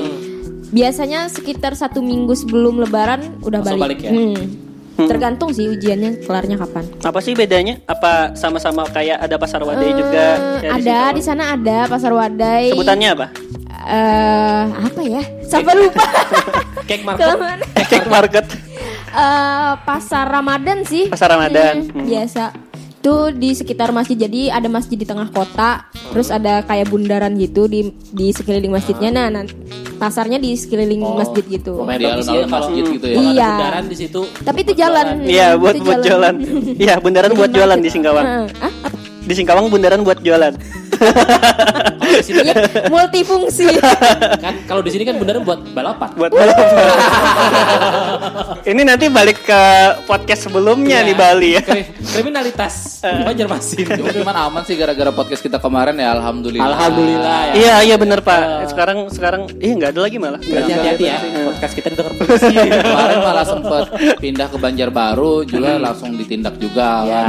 biasanya 0.67 1.19
sekitar 1.27 1.73
satu 1.73 1.99
minggu 1.99 2.35
sebelum 2.35 2.77
Lebaran 2.77 3.39
udah 3.39 3.63
Langsung 3.63 3.79
balik. 3.79 3.99
balik 3.99 3.99
ya? 4.03 4.11
Hmm. 4.11 4.43
Tergantung 4.99 5.53
sih 5.53 5.69
ujiannya 5.69 6.25
kelarnya 6.25 6.57
kapan. 6.57 6.83
Apa 6.99 7.21
sih 7.21 7.31
bedanya? 7.31 7.77
Apa 7.85 8.33
sama-sama 8.33 8.81
kayak 8.87 9.21
ada 9.21 9.37
pasar 9.37 9.61
wadai 9.61 9.87
Eh, 9.87 9.95
juga? 9.95 10.25
ada 10.67 11.13
di 11.13 11.21
sana 11.21 11.53
ada 11.53 11.85
pasar 11.85 12.11
wadai. 12.11 12.73
Sebutannya 12.73 13.09
apa? 13.13 13.27
Eh, 13.87 14.63
apa 14.83 14.99
ya? 14.99 15.21
Sampai 15.45 15.73
lupa. 15.77 16.01
Cake 16.87 17.03
market. 17.03 17.21
Kelamaan. 17.21 17.59
Cake 17.85 18.09
market. 18.09 18.45
Eh, 19.09 19.73
pasar 19.81 20.25
Ramadan 20.25 20.83
sih. 20.83 21.07
Pasar 21.07 21.29
Ramadan. 21.29 21.83
Hmm, 21.83 21.91
Hmm. 21.93 22.05
Biasa. 22.05 22.43
Itu 22.97 23.15
di 23.31 23.53
sekitar 23.53 23.89
masjid. 23.89 24.17
Jadi 24.17 24.49
ada 24.49 24.67
masjid 24.67 24.95
di 24.95 25.03
tengah 25.03 25.29
kota, 25.29 25.85
terus 26.09 26.27
ada 26.27 26.59
kayak 26.61 26.87
bundaran 26.87 27.35
gitu 27.35 27.65
di 27.65 27.81
di 28.09 28.31
sekeliling 28.31 28.67
masjidnya. 28.69 29.09
Nah, 29.09 29.27
nan- 29.29 29.51
pasarnya 29.97 30.37
di 30.37 30.53
sekeliling 30.53 31.01
Oh, 31.01 31.15
masjid 31.15 31.41
gitu. 31.41 31.77
lumayan 31.77 31.99
Di 31.99 32.05
alun-alun 32.11 32.49
masjid 32.49 32.83
gitu 32.85 33.05
ya. 33.05 33.15
kalau 33.15 33.23
ada 33.23 33.33
Iya. 33.33 33.49
bundaran 33.49 33.85
di 33.85 33.95
situ. 33.95 34.21
Tapi 34.39 34.59
itu 34.61 34.73
jalan. 34.75 35.05
Iya, 35.23 35.47
buat 35.55 35.75
buat 35.77 35.99
jualan. 36.01 36.35
Iya, 36.75 36.93
bundaran 36.97 37.31
buat 37.33 37.49
jualan 37.49 37.79
di 37.79 37.89
Singkawang. 37.89 38.25
Heeh. 38.25 38.47
Ah, 38.59 38.71
apa? 38.83 38.97
Di 39.23 39.33
Singkawang 39.33 39.65
bundaran 39.67 40.01
buat 40.01 40.19
jualan. 40.19 40.53
Kalau 40.97 42.13
di 42.13 42.23
sini 42.23 42.39
kan, 42.41 42.55
Multifungsi. 42.87 43.65
kan 44.37 44.53
kalau 44.63 44.79
di 44.79 44.89
sini 44.89 45.03
kan 45.03 45.15
bundaran 45.15 45.41
buat 45.41 45.59
balapan. 45.71 46.09
buat 46.13 46.31
Ini 48.63 48.81
nanti 48.83 49.07
balik 49.07 49.43
ke 49.43 49.61
podcast 50.03 50.47
sebelumnya 50.47 50.99
Iya. 50.99 51.07
di 51.07 51.13
Bali 51.13 51.49
ya. 51.53 51.61
Kri- 51.61 51.87
Kriminalitas 52.13 52.99
Banjarmasin. 53.01 53.85
Cuma 53.93 54.11
cuman 54.11 54.35
aman 54.41 54.61
sih 54.63 54.75
gara-gara 54.75 55.11
podcast 55.11 55.41
kita 55.41 55.57
kemarin 55.57 55.95
ya 55.95 56.11
alhamdulillah. 56.13 56.67
Alhamdulillah 56.67 57.39
ya. 57.47 57.53
Iya, 57.55 57.75
iya 57.83 57.95
bener 57.95 58.19
Pak. 58.19 58.67
Sekarang 58.67 58.97
sekarang 59.09 59.41
iya 59.57 59.73
nggak 59.73 59.91
ada 59.91 60.01
lagi 60.01 60.17
malah. 60.17 60.39
Hati-hati 60.39 61.03
ya. 61.03 61.17
Podcast 61.47 61.73
kita 61.73 61.87
didengar 61.89 62.13
polisi. 62.13 62.53
Kemarin 62.87 63.19
malah 63.19 63.45
sempet 63.45 63.85
pindah 64.17 64.47
ke 64.47 64.57
Banjarbaru 64.57 65.33
juga 65.43 65.77
langsung 65.77 66.13
ditindak 66.13 66.55
juga. 66.57 66.89
ya, 66.99 67.21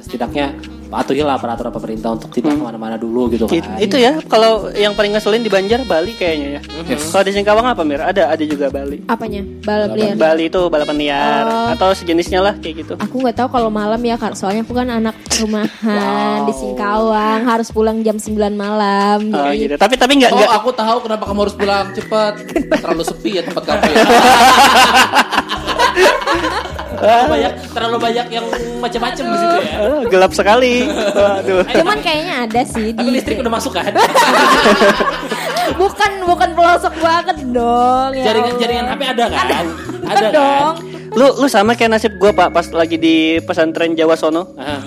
setidaknya 0.00 0.56
patuhilah 0.92 1.34
peraturan 1.36 1.72
pemerintah 1.72 2.08
untuk 2.12 2.28
tidak 2.28 2.52
ke 2.52 2.60
mana-mana 2.60 2.94
dulu 2.94 3.26
gitu 3.26 3.44
It- 3.48 3.62
kan. 3.62 3.74
itu 3.80 3.96
ya 3.96 4.12
kalau 4.22 4.68
yang 4.70 4.92
paling 4.92 5.10
ngeselin 5.10 5.40
di 5.40 5.48
Banjar 5.48 5.80
Bali 5.82 6.12
kayaknya 6.12 6.46
ya. 6.52 6.60
Kalau 7.08 7.22
di 7.22 7.30
Singkawang 7.32 7.64
apa 7.64 7.80
Mir? 7.80 7.98
Ada 7.98 8.28
ada 8.28 8.42
juga 8.42 8.68
Bali. 8.68 9.00
Apanya? 9.06 9.40
Balap 9.62 9.88
liar. 9.92 10.14
Bali 10.14 10.42
itu 10.46 10.60
balapan 10.66 10.96
liar 10.98 11.42
Oh. 11.42 11.66
atau 11.72 11.88
sejenisnya 11.92 12.38
lah 12.40 12.52
kayak 12.54 12.74
gitu. 12.78 12.92
Aku 12.98 13.18
nggak 13.18 13.34
tahu 13.34 13.48
kalau 13.50 13.68
malam 13.68 13.98
ya 13.98 14.14
kak, 14.14 14.34
soalnya 14.34 14.60
aku 14.60 14.72
kan 14.72 14.86
anak 14.86 15.12
rumahan 15.34 16.44
di 16.44 16.52
Singkawang, 16.52 17.40
harus 17.42 17.66
pulang 17.68 17.98
jam 18.00 18.14
9 18.14 18.52
malam. 18.52 19.18
Oh, 19.28 19.48
Jadi 19.48 19.64
gitu. 19.64 19.74
Tapi 19.74 19.94
tapi 19.96 20.12
nggak 20.18 20.30
Oh 20.30 20.36
nggak 20.36 20.50
aku 20.54 20.68
tahu 20.70 20.96
kenapa 21.00 21.22
kamu 21.24 21.38
harus 21.40 21.54
pulang 21.54 21.84
cepet 21.90 22.32
Terlalu 22.82 23.02
sepi 23.02 23.28
ya 23.32 23.42
tempat 23.42 23.62
kamu 23.64 23.82
ya. 23.82 23.94
terlalu 27.02 27.26
banyak 27.28 27.52
terlalu 27.74 27.98
banyak 27.98 28.26
yang 28.30 28.46
macam-macam 28.78 29.24
di 29.24 29.36
situ 29.36 29.56
ya. 29.58 29.74
Eh, 29.74 30.00
gelap 30.06 30.32
sekali. 30.32 30.74
Waduh. 30.86 31.62
Cuman 31.66 31.98
kayaknya 31.98 32.34
ada 32.46 32.62
sih 32.62 32.94
Tapi 32.94 33.02
di 33.02 33.10
listrik 33.10 33.36
udah 33.42 33.52
masuk 33.52 33.72
kan? 33.74 33.90
bukan 35.80 36.10
bukan 36.24 36.50
pelosok 36.54 36.94
banget 36.98 37.36
dong. 37.48 38.10
ya 38.12 38.22
jaringan 38.24 38.48
Allah. 38.48 38.60
jaringan 38.60 38.86
HP 38.86 39.00
ada 39.08 39.24
kan? 39.26 39.64
Bukan 39.66 39.66
Ada 40.12 40.26
dong. 40.30 40.74
kan? 40.78 41.12
Lu 41.12 41.26
lu 41.36 41.46
sama 41.46 41.74
kayak 41.74 41.90
nasib 41.92 42.12
gua 42.16 42.30
Pak 42.30 42.48
pas 42.50 42.66
lagi 42.70 42.96
di 42.96 43.14
pesantren 43.42 43.92
Jawa 43.92 44.14
sono. 44.14 44.54
Ah. 44.56 44.80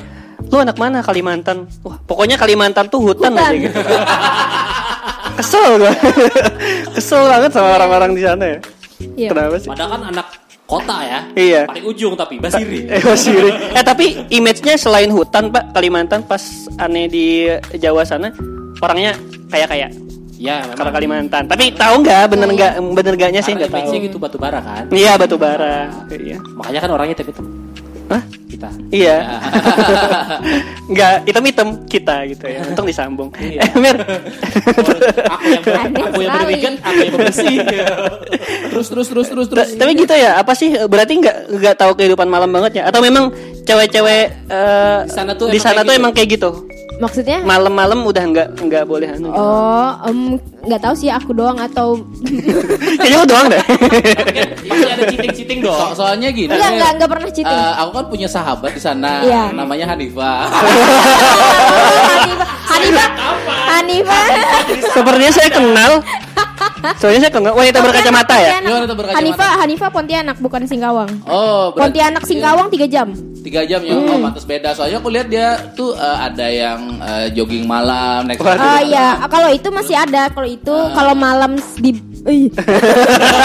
Lu 0.46 0.62
anak 0.62 0.78
mana 0.78 1.02
Kalimantan? 1.02 1.66
Wah, 1.82 1.98
pokoknya 2.00 2.38
Kalimantan 2.38 2.86
tuh 2.86 3.02
hutan, 3.04 3.34
Hutan. 3.34 3.44
aja 3.44 3.58
gitu. 3.58 3.78
Kesel 5.36 5.70
gua. 5.78 5.94
Kesel 6.96 7.22
banget 7.26 7.52
sama 7.52 7.70
orang-orang 7.76 8.12
di 8.14 8.22
sana 8.24 8.46
ya. 8.46 8.58
Iya. 9.16 9.30
Kenapa 9.34 9.56
sih? 9.60 9.68
Padahal 9.68 9.90
kan 9.92 10.02
anak 10.08 10.28
kota 10.66 10.98
ya. 11.06 11.20
Iya. 11.38 11.62
Paling 11.70 11.86
ujung 11.86 12.14
tapi 12.18 12.42
Basiri. 12.42 12.90
Eh, 12.90 13.02
Wasiri. 13.02 13.50
eh 13.74 13.84
tapi 13.86 14.26
image-nya 14.34 14.76
selain 14.76 15.10
hutan 15.14 15.54
Pak 15.54 15.78
Kalimantan 15.78 16.26
pas 16.26 16.42
aneh 16.82 17.06
di 17.06 17.46
Jawa 17.78 18.02
sana 18.04 18.34
orangnya 18.82 19.14
kayak 19.50 19.70
kayak 19.72 19.92
Ya, 20.36 20.68
kalau 20.76 20.92
memang. 20.92 21.00
Kalimantan. 21.00 21.44
Tapi 21.48 21.72
tahu 21.80 22.04
nggak 22.04 22.24
bener 22.28 22.50
nggak 22.52 22.74
bener 22.92 23.14
nggaknya 23.16 23.40
sih 23.42 23.56
nggak 23.56 23.72
tahu. 23.72 24.04
gitu 24.04 24.20
batu 24.20 24.36
bara 24.36 24.60
kan. 24.60 24.84
Iya 24.92 25.16
batu 25.16 25.40
bara. 25.40 25.88
Iya. 26.12 26.44
Makanya 26.60 26.80
kan 26.84 26.90
orangnya 26.92 27.16
hitam 27.16 27.65
Hah? 28.06 28.24
kita. 28.46 28.70
Iya. 28.88 29.18
Nggak 30.92 31.14
hitam-hitam 31.26 31.68
kita 31.86 32.16
gitu 32.30 32.46
ya. 32.46 32.62
Untung 32.70 32.86
disambung. 32.86 33.30
Iya. 33.36 33.62
Eh, 33.62 33.72
Mir. 33.76 33.98
aku 35.26 35.46
yang 35.50 35.64
ber- 35.64 35.76
aku 36.06 36.22
yang 36.54 36.76
aku 36.80 37.00
yang 37.02 37.16
bersih. 37.18 37.56
Terus 38.72 38.88
terus 38.88 39.08
terus 39.10 39.28
terus 39.28 39.48
terus. 39.50 39.68
Ta- 39.74 39.78
Tapi 39.82 39.92
gitu 39.98 40.14
ya, 40.14 40.38
apa 40.38 40.54
sih 40.54 40.72
berarti 40.86 41.14
nggak 41.20 41.38
nggak 41.52 41.76
tahu 41.76 41.92
kehidupan 41.96 42.28
malam 42.30 42.50
banget 42.50 42.80
ya? 42.80 42.84
Atau 42.88 43.02
memang 43.02 43.34
cewek-cewek 43.66 44.24
eh, 44.48 45.00
Di 45.04 45.12
sana 45.12 45.32
tuh 45.34 45.50
di 45.50 45.60
sana 45.60 45.82
tuh 45.82 45.92
gitu. 45.92 46.00
emang 46.00 46.12
kayak 46.14 46.30
gitu. 46.38 46.50
Maksudnya? 46.96 47.44
Malam-malam 47.44 48.00
udah 48.02 48.24
nggak 48.24 48.48
nggak 48.58 48.84
boleh 48.86 49.08
anu. 49.10 49.28
Oh, 49.30 49.92
em, 50.04 50.40
nggak 50.64 50.80
tahu 50.80 50.96
sih 50.96 51.12
aku 51.12 51.32
doang 51.32 51.60
atau 51.60 52.00
Kayaknya 53.00 53.18
lu 53.18 53.26
doang 53.26 53.48
deh. 53.48 53.64
Masih 54.64 54.88
ada 54.90 55.04
cheating-cheating 55.06 55.60
dong. 55.60 55.76
So- 55.92 55.94
soalnya 56.00 56.32
gini. 56.32 56.48
Enggak, 56.48 56.72
enggak, 56.72 56.92
enggak 56.96 57.10
pernah 57.10 57.30
cheating. 57.30 57.52
eh, 57.54 57.74
aku 57.78 57.92
kan 57.92 58.06
punya 58.08 58.28
sahabat 58.28 58.72
di 58.72 58.80
sana, 58.80 59.12
Iya. 59.22 59.52
namanya 59.52 59.92
Hanifah. 59.92 60.48
Hanifah, 62.16 62.50
Hanifah, 62.66 63.10
Hanifah. 63.70 64.26
Sepertinya 64.90 65.32
saya 65.32 65.50
kenal. 65.52 65.92
Soalnya 66.96 67.28
saya 67.28 67.34
kenal 67.34 67.52
wanita 67.52 67.82
berkacamata 67.82 68.36
ya. 68.38 68.50
Berkacamata? 68.88 69.16
Hanifah, 69.16 69.52
Hanifah 69.58 69.90
Pontianak 69.90 70.38
bukan 70.40 70.64
Singkawang. 70.64 71.10
Oh, 71.26 71.74
berarti 71.74 71.82
Pontianak 72.00 72.24
Singkawang 72.24 72.68
3 72.70 72.86
jam. 72.88 73.08
Tiga 73.46 73.62
jam 73.70 73.86
ya, 73.86 73.94
oh 73.94 74.18
pantas 74.18 74.42
beda. 74.42 74.74
Soalnya 74.74 74.98
aku 74.98 75.14
lihat 75.14 75.30
dia 75.30 75.62
tuh 75.78 75.94
eh, 75.94 76.18
ada 76.18 76.48
yang 76.50 76.80
eh, 76.98 77.28
jogging 77.38 77.70
malam, 77.70 78.26
naik 78.26 78.42
Waduh. 78.42 78.58
Oh 78.58 78.82
iya, 78.82 79.22
kalau 79.30 79.50
itu 79.54 79.70
masih 79.70 79.94
ada. 79.94 80.34
Kalau 80.34 80.50
itu 80.50 80.76
kalau 80.98 81.14
malam 81.14 81.62
di 81.78 81.94
Ih, 82.26 82.50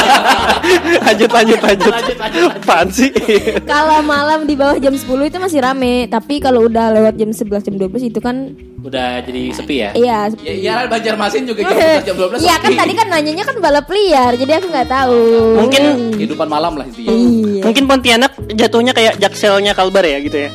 lanjut 1.04 1.28
lanjut 1.28 1.60
lanjut. 1.60 1.92
Lanjut, 1.92 2.16
lanjut, 2.16 2.49
lanjut. 2.64 2.88
Sih? 2.90 3.10
Kalau 3.70 4.00
malam 4.00 4.49
di 4.49 4.56
bawah 4.56 4.80
jam 4.80 4.96
10 4.96 5.04
itu 5.04 5.37
masih 5.37 5.60
rame, 5.60 6.08
tapi 6.08 6.40
kalau 6.40 6.64
udah 6.64 6.88
lewat 6.90 7.14
jam 7.14 7.28
11 7.28 7.60
jam 7.60 7.75
12 7.76 8.08
itu 8.08 8.18
kan 8.18 8.56
Udah 8.80 9.20
jadi 9.20 9.52
sepi 9.52 9.76
ya? 9.78 9.90
iya. 9.92 10.18
Ya 10.40 10.52
iyalah 10.56 10.88
Banjarmasin 10.88 11.44
juga 11.44 11.60
jam 11.62 11.76
11 12.00 12.08
jam 12.08 12.16
12 12.16 12.40
Iya 12.40 12.56
kan 12.56 12.70
sepi. 12.72 12.80
tadi 12.80 12.92
kan 12.96 13.06
nanyanya 13.10 13.44
kan 13.44 13.56
balap 13.60 13.87
liar, 13.87 14.32
jadi 14.34 14.52
aku 14.56 14.66
nggak 14.72 14.88
tahu. 14.88 15.20
Mungkin 15.60 15.82
kehidupan 16.16 16.49
malam 16.49 16.72
lah 16.80 16.88
intinya. 16.88 17.12
Iya. 17.12 17.62
mungkin 17.62 17.84
Pontianak 17.84 18.32
jatuhnya 18.50 18.96
kayak 18.96 19.20
jakselnya 19.20 19.76
Kalbar 19.76 20.08
ya 20.08 20.16
gitu 20.18 20.49
ya. 20.49 20.50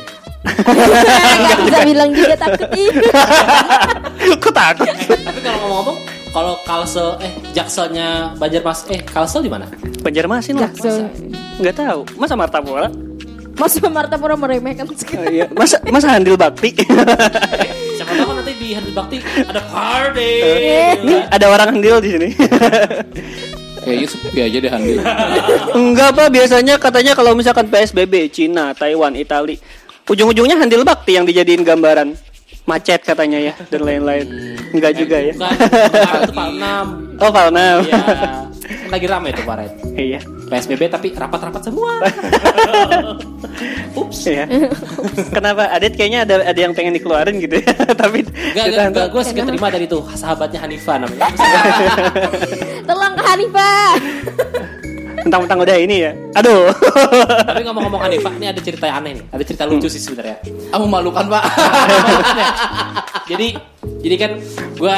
Nggak 0.45 1.57
bisa 1.61 1.79
bilang 1.85 2.09
juga 2.09 2.35
takut. 2.35 2.69
Kok 4.41 4.49
takut? 4.51 4.89
Tapi 5.05 5.39
kalau 5.41 5.57
ngomong-ngomong, 5.61 5.97
kalau 6.35 6.59
Kalsel 6.67 7.15
eh 7.23 7.31
Jakselnya 7.55 8.35
Banjarmas 8.35 8.83
eh 8.91 8.99
Kalsel 8.99 9.47
di 9.47 9.47
mana? 9.47 9.71
Banjarmasin 10.03 10.59
lah. 10.59 10.67
Jaksel. 10.67 11.07
Nggak 11.63 11.75
tahu. 11.79 12.03
Masa 12.19 12.35
Martapura? 12.35 12.91
Mas 13.55 13.71
Martapura 13.79 14.35
meremehkan 14.35 14.83
sekali. 14.91 15.23
Oh, 15.23 15.31
iya. 15.31 15.47
Masa 15.55 15.79
masa 15.87 16.11
Handil 16.11 16.35
Bakti? 16.35 16.75
Siapa 17.95 18.11
tahu 18.19 18.35
nanti 18.35 18.51
di 18.59 18.75
Handil 18.75 18.91
Bakti 18.91 19.23
ada 19.47 19.63
party. 19.63 20.31
Nih 21.07 21.23
ada 21.31 21.45
orang 21.47 21.79
Handil 21.79 22.03
di 22.03 22.09
sini. 22.11 22.29
Kayaknya 23.79 24.07
sepi 24.11 24.39
aja 24.43 24.57
deh 24.59 24.71
Handil. 24.75 24.99
Enggak 25.71 26.19
pak, 26.19 26.27
biasanya 26.35 26.75
katanya 26.75 27.15
kalau 27.15 27.31
misalkan 27.31 27.71
PSBB, 27.71 28.27
Cina, 28.27 28.75
Taiwan, 28.75 29.15
Itali, 29.15 29.55
ujung-ujungnya 30.03 30.59
Handil 30.59 30.83
Bakti 30.83 31.15
yang 31.15 31.23
dijadiin 31.23 31.63
gambaran 31.63 32.11
macet 32.65 33.01
katanya 33.05 33.37
ya 33.37 33.53
dan 33.69 33.81
lain-lain. 33.85 34.57
Enggak 34.73 34.97
juga 34.97 35.17
ya. 35.21 35.33
Bukan, 35.37 35.53
itu. 36.33 36.87
Oh 37.23 37.31
Palnam. 37.31 37.79
Iya. 37.87 38.03
Kan 38.65 38.89
lagi 38.91 39.07
tuh 39.07 39.45
Pak 39.47 39.55
Red. 39.55 39.71
Iya. 39.95 40.19
PSBB 40.45 40.91
tapi 40.91 41.07
rapat-rapat 41.15 41.61
semua. 41.63 42.03
Ups. 44.01 44.19
Iya. 44.27 44.45
Kenapa? 45.31 45.71
Adit 45.71 45.95
kayaknya 45.95 46.27
ada 46.27 46.35
ada 46.43 46.59
yang 46.59 46.75
pengen 46.75 46.91
dikeluarin 46.91 47.39
gitu 47.39 47.63
ya. 47.63 47.71
Tapi 48.03 48.27
Gak, 48.51 48.65
ditahan. 48.67 48.91
gak, 48.91 48.99
gak, 48.99 49.07
gue 49.15 49.21
suka 49.31 49.43
terima 49.47 49.67
dari 49.71 49.85
tuh 49.87 50.03
sahabatnya 50.11 50.59
Hanifa 50.67 50.93
namanya. 50.99 51.29
Tolong 52.83 53.13
ke 53.15 53.23
Hanifah. 53.23 53.89
Mentang-mentang 55.25 55.59
udah 55.65 55.75
ini 55.81 56.05
ya. 56.05 56.11
Aduh. 56.37 56.69
Tapi 57.49 57.61
ngomong-ngomong 57.65 58.01
Hanifa, 58.05 58.29
ini 58.37 58.45
ada 58.45 58.61
cerita 58.61 58.85
yang 58.85 59.01
aneh 59.01 59.11
nih. 59.17 59.25
Ada 59.33 59.43
cerita 59.43 59.63
lucu 59.65 59.89
sih 59.89 59.97
sebenarnya. 59.97 60.37
Ah 60.69 60.77
memalukan 60.77 61.25
pak. 61.25 61.43
jadi, 63.33 63.57
jadi 64.05 64.15
kan 64.21 64.31
gue 64.77 64.97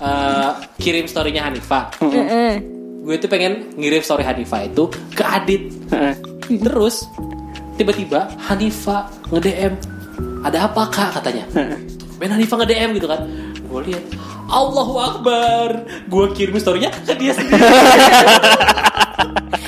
uh, 0.00 0.50
kirim 0.80 1.04
storynya 1.04 1.44
Hanifa. 1.44 1.92
Heeh. 2.00 2.64
Gue 3.04 3.16
tuh 3.20 3.28
pengen 3.28 3.76
ngirim 3.76 4.00
story 4.00 4.24
Hanifa 4.24 4.64
itu 4.64 4.88
ke 5.12 5.20
Adit. 5.20 5.68
Heeh. 5.92 6.14
Terus 6.56 7.04
tiba-tiba 7.76 8.32
Hanifa 8.48 9.12
nge-DM 9.32 9.72
ada 10.44 10.68
apa 10.68 10.88
kak 10.92 11.20
katanya 11.20 11.48
Ben 12.20 12.28
Hanifa 12.28 12.60
nge-DM 12.60 13.00
gitu 13.00 13.08
kan 13.08 13.24
gue 13.56 13.80
lihat 13.88 14.04
Allahu 14.50 14.94
Akbar 14.98 15.68
gue 16.04 16.26
kirim 16.34 16.58
storynya 16.58 16.90
ke 16.90 17.14
dia 17.14 17.32
sendiri 17.32 17.62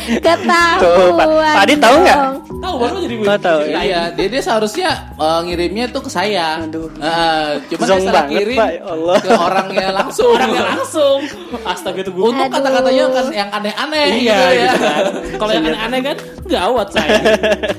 Ketahuan. 0.02 0.82
Tuh, 0.82 1.14
Pak. 1.14 1.26
Pak 1.30 1.62
Adit 1.62 1.78
tahu 1.78 1.96
nggak? 2.02 2.18
tahu 2.58 2.74
baru 2.76 2.96
jadi 3.00 3.14
gue 3.16 3.26
Oh, 3.26 3.38
tahu. 3.38 3.58
Iya, 3.64 4.00
dia, 4.12 4.26
dia 4.28 4.42
seharusnya 4.42 4.90
eh, 5.14 5.38
ngirimnya 5.40 5.84
tuh 5.88 6.02
ke 6.02 6.10
saya. 6.10 6.58
Aduh. 6.60 6.90
Eh, 6.92 7.48
cuma 7.70 7.84
Zong 7.86 8.02
dia 8.02 8.10
salah 8.10 8.14
banget, 8.20 8.34
kirim 8.36 8.58
Pak, 8.58 8.68
ya 8.68 8.82
Allah. 8.84 9.14
ke 9.16 9.30
orangnya 9.30 9.88
langsung. 9.94 10.34
orangnya 10.34 10.62
langsung 10.68 11.18
astaga 11.62 11.98
itu 12.02 12.10
gue 12.10 12.22
Untuk 12.24 12.48
kata-katanya 12.50 13.02
kan 13.08 13.26
yang 13.30 13.50
aneh-aneh 13.52 14.06
iya 14.12 14.18
gitu 14.18 14.42
ya. 14.42 14.50
gitu 14.68 14.78
kan 14.80 15.02
kalau 15.38 15.52
yang 15.52 15.64
aneh-aneh 15.64 16.00
kan 16.02 16.16
gawat 16.44 16.88
saya 16.90 17.18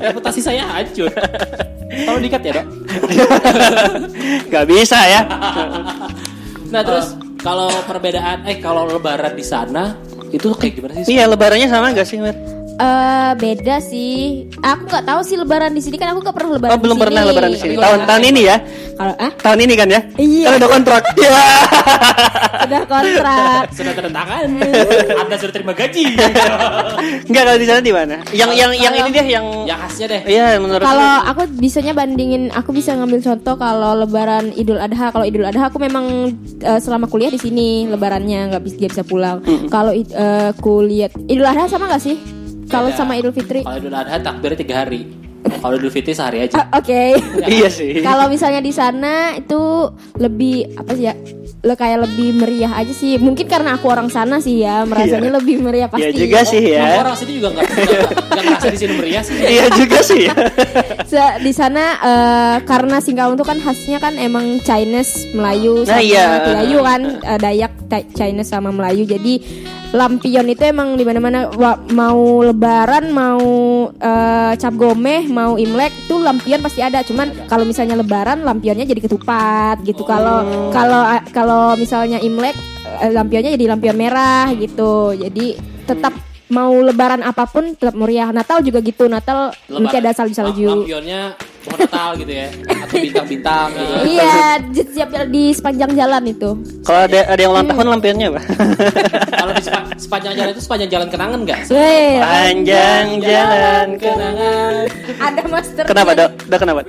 reputasi 0.02 0.40
saya 0.40 0.64
hancur 0.66 1.12
kalau 2.06 2.20
dikat 2.20 2.42
ya 2.42 2.52
dok 2.56 2.68
Gak 4.54 4.66
bisa 4.66 5.00
ya. 5.04 5.22
nah 6.74 6.82
terus 6.82 7.14
kalau 7.38 7.70
perbedaan 7.86 8.50
eh 8.50 8.58
kalau 8.58 8.90
lebaran 8.90 9.38
di 9.38 9.46
sana 9.46 9.94
itu 10.34 10.50
kayak 10.58 10.74
gimana 10.74 10.92
sih 11.06 11.14
Iya, 11.14 11.30
lebarannya 11.30 11.70
sama 11.70 11.94
gak 11.94 12.10
sih, 12.10 12.18
Mer? 12.18 12.34
Eh, 12.76 13.32
beda 13.36 13.78
sih. 13.80 14.50
Aku 14.58 14.86
nggak 14.86 15.06
tahu 15.06 15.22
sih 15.22 15.36
lebaran 15.36 15.72
di 15.72 15.80
sini 15.80 15.96
kan 15.96 16.12
aku 16.12 16.22
nggak 16.22 16.34
pernah 16.34 16.52
lebaran. 16.54 16.74
Oh, 16.74 16.80
belum 16.80 16.98
di 16.98 17.02
pernah 17.02 17.22
sini. 17.22 17.30
lebaran 17.30 17.50
di 17.50 17.60
sini. 17.60 17.74
Tapi 17.74 17.80
Tahun 17.80 17.94
kalau- 17.96 18.10
tahun 18.10 18.24
ini 18.26 18.42
ya. 18.42 18.58
Kalau 18.94 19.14
ah 19.16 19.32
Tahun 19.36 19.60
ini 19.60 19.74
kan 19.74 19.88
ya? 19.88 20.02
Iya. 20.16 20.46
Kan 20.46 20.54
udah 20.56 20.70
kontrak. 20.72 21.04
Ya. 21.24 21.30
udah 22.64 22.84
kontrak. 22.86 23.64
sudah 23.74 23.92
tanda 23.92 24.12
tangan 24.14 24.46
anda 25.18 25.36
sudah 25.36 25.52
terima 25.52 25.74
gaji 25.74 26.16
Enggak 27.26 27.44
kalau 27.44 27.58
di 27.58 27.66
sana 27.66 27.80
di 27.80 27.92
mana? 27.92 28.16
Yang 28.30 28.52
yang 28.56 28.72
yang 28.72 28.94
ini 28.96 29.10
deh 29.10 29.26
yang 29.26 29.46
yang 29.66 29.80
khasnya 29.80 30.08
deh 30.10 30.22
Iya, 30.24 30.46
menurut 30.58 30.80
Kalau 30.80 31.14
aku 31.26 31.42
bisanya 31.54 31.92
bandingin, 31.92 32.52
aku 32.52 32.72
bisa 32.72 32.94
ngambil 32.94 33.20
contoh 33.22 33.56
kalau 33.58 33.98
Lebaran 33.98 34.54
Idul 34.54 34.80
Adha. 34.80 35.12
Kalau 35.12 35.26
Idul 35.26 35.44
Adha 35.44 35.68
aku 35.68 35.78
memang 35.78 36.32
eh, 36.60 36.80
selama 36.80 37.06
kuliah 37.06 37.28
di 37.28 37.38
sini 37.38 37.86
Lebarannya 37.86 38.52
nggak 38.52 38.64
bisa 38.64 38.76
nggak 38.78 38.92
bisa 38.94 39.04
pulang. 39.04 39.38
Kalau 39.68 39.92
id- 39.92 40.14
eh, 40.14 40.52
kuliah 40.56 41.10
Idul 41.26 41.46
Adha 41.46 41.68
sama 41.68 41.88
nggak 41.88 42.00
sih? 42.02 42.16
Kalau 42.74 42.90
sama 42.92 43.14
Idul 43.14 43.32
Fitri? 43.32 43.62
kalau 43.62 43.78
Idul 43.78 43.94
Adha 43.94 44.18
takbirnya 44.18 44.58
tiga 44.58 44.76
hari 44.80 45.06
kalau 45.56 45.76
Idul 45.76 45.92
Fitri 45.92 46.12
sehari 46.12 46.42
aja 46.42 46.66
Ah, 46.66 46.80
Oke. 46.80 47.14
Iya 47.46 47.70
sih. 47.70 48.00
Kalau 48.00 48.26
misalnya 48.26 48.60
di 48.60 48.72
sana 48.72 49.14
itu 49.36 49.62
lebih 50.18 50.74
apa 50.74 50.92
sih 50.92 51.06
ya? 51.06 51.16
Lo 51.60 51.74
kayak 51.74 52.00
lebih 52.02 52.34
meriah 52.34 52.72
aja 52.74 52.92
sih. 52.92 53.16
Mungkin 53.18 53.46
karena 53.46 53.76
aku 53.76 53.88
orang 53.88 54.08
sana 54.08 54.36
sih 54.38 54.60
ya, 54.60 54.84
merasanya 54.84 55.30
Iya. 55.30 55.38
lebih 55.38 55.56
meriah 55.60 55.88
pasti. 55.88 56.04
Iya 56.04 56.12
juga 56.14 56.40
sih 56.44 56.64
ya. 56.66 56.84
orang 56.98 57.16
sini 57.16 57.32
juga 57.34 57.48
nggak 57.54 57.66
ngerasa 58.34 58.68
di 58.68 58.78
sini 58.78 58.94
meriah 58.94 59.22
sih 59.22 59.36
Iya 59.38 59.66
juga 59.74 60.00
sih 60.02 60.22
ya. 60.24 60.34
Se- 61.06 61.38
di 61.40 61.52
sana 61.52 61.84
eh, 62.02 62.56
karena 62.64 62.98
Singkawang 62.98 63.36
itu 63.36 63.46
kan 63.46 63.58
khasnya 63.58 63.98
kan 63.98 64.16
emang 64.18 64.44
Chinese 64.60 65.12
Melayu 65.32 65.84
Nah, 65.84 65.88
sama 65.94 66.02
iya. 66.02 66.28
Melayu 66.50 66.80
kan 66.82 67.02
eh, 67.22 67.40
Dayak 67.40 67.72
Chinese 68.12 68.50
sama 68.50 68.70
Melayu 68.70 69.04
jadi 69.06 69.34
lampion 69.94 70.50
itu 70.50 70.66
emang 70.66 70.98
di 70.98 71.06
mana-mana. 71.06 71.54
Mau 71.94 72.42
Lebaran 72.42 73.14
mau 73.14 73.40
eh, 73.94 74.52
Cap 74.58 74.74
Gomeh 74.74 75.30
mau 75.30 75.56
Imlek 75.56 76.10
tuh 76.10 76.20
lampion 76.20 76.60
pasti 76.60 76.82
ada. 76.82 77.06
Cuman 77.06 77.46
kalau 77.46 77.64
misalnya 77.64 77.94
Lebaran 77.94 78.42
lampionnya 78.42 78.90
jadi 78.90 79.00
ketupat 79.06 79.86
gitu. 79.86 80.02
Kalau 80.04 80.70
kalau 80.74 81.06
kalau 81.30 81.64
misalnya 81.78 82.18
Imlek 82.20 82.58
eh, 83.00 83.14
lampionnya 83.14 83.54
jadi 83.54 83.78
lampion 83.78 83.96
merah 83.96 84.50
gitu. 84.58 85.14
Jadi 85.14 85.56
tetap 85.86 86.18
mau 86.50 86.74
Lebaran 86.74 87.22
apa 87.22 87.46
pun 87.46 87.78
tetap 87.78 87.94
meriah. 87.94 88.34
Natal 88.34 88.66
juga 88.66 88.82
gitu. 88.82 89.06
Natal 89.06 89.54
mungkin 89.70 90.02
ada 90.02 90.12
salju-salju. 90.12 90.90
Lampionnya 90.90 91.38
mau 91.64 91.78
Natal 91.78 92.10
gitu 92.16 92.32
ya 92.34 92.48
atau 92.68 92.96
bintang-bintang 92.98 93.68
gitu 93.72 93.94
Iya, 94.06 94.38
di, 94.66 94.82
setiap- 94.84 95.28
di 95.28 95.44
sepanjang 95.50 95.92
jalan 95.94 96.24
itu. 96.26 96.50
Kalau 96.82 97.00
ada 97.02 97.20
ada 97.26 97.40
yang 97.40 97.52
ulang 97.52 97.66
tahun 97.66 97.88
lampionnya 97.90 98.28
apa? 98.30 98.42
kalau 99.40 99.52
di 99.52 99.64
sepa- 99.64 99.88
sepanjang 99.96 100.34
jalan 100.34 100.50
itu 100.52 100.62
sepanjang 100.62 100.90
jalan 100.90 101.08
kenangan 101.08 101.40
nggak 101.42 101.60
Weh, 101.70 102.20
Panjang 102.20 103.06
jalan 103.18 103.88
ke 103.94 104.06
kenangan 104.06 104.74
ada 105.18 105.42
master. 105.46 105.84
Kenapa, 105.86 106.12
Dok? 106.14 106.30
Dok 106.46 106.60
kenapa? 106.60 106.82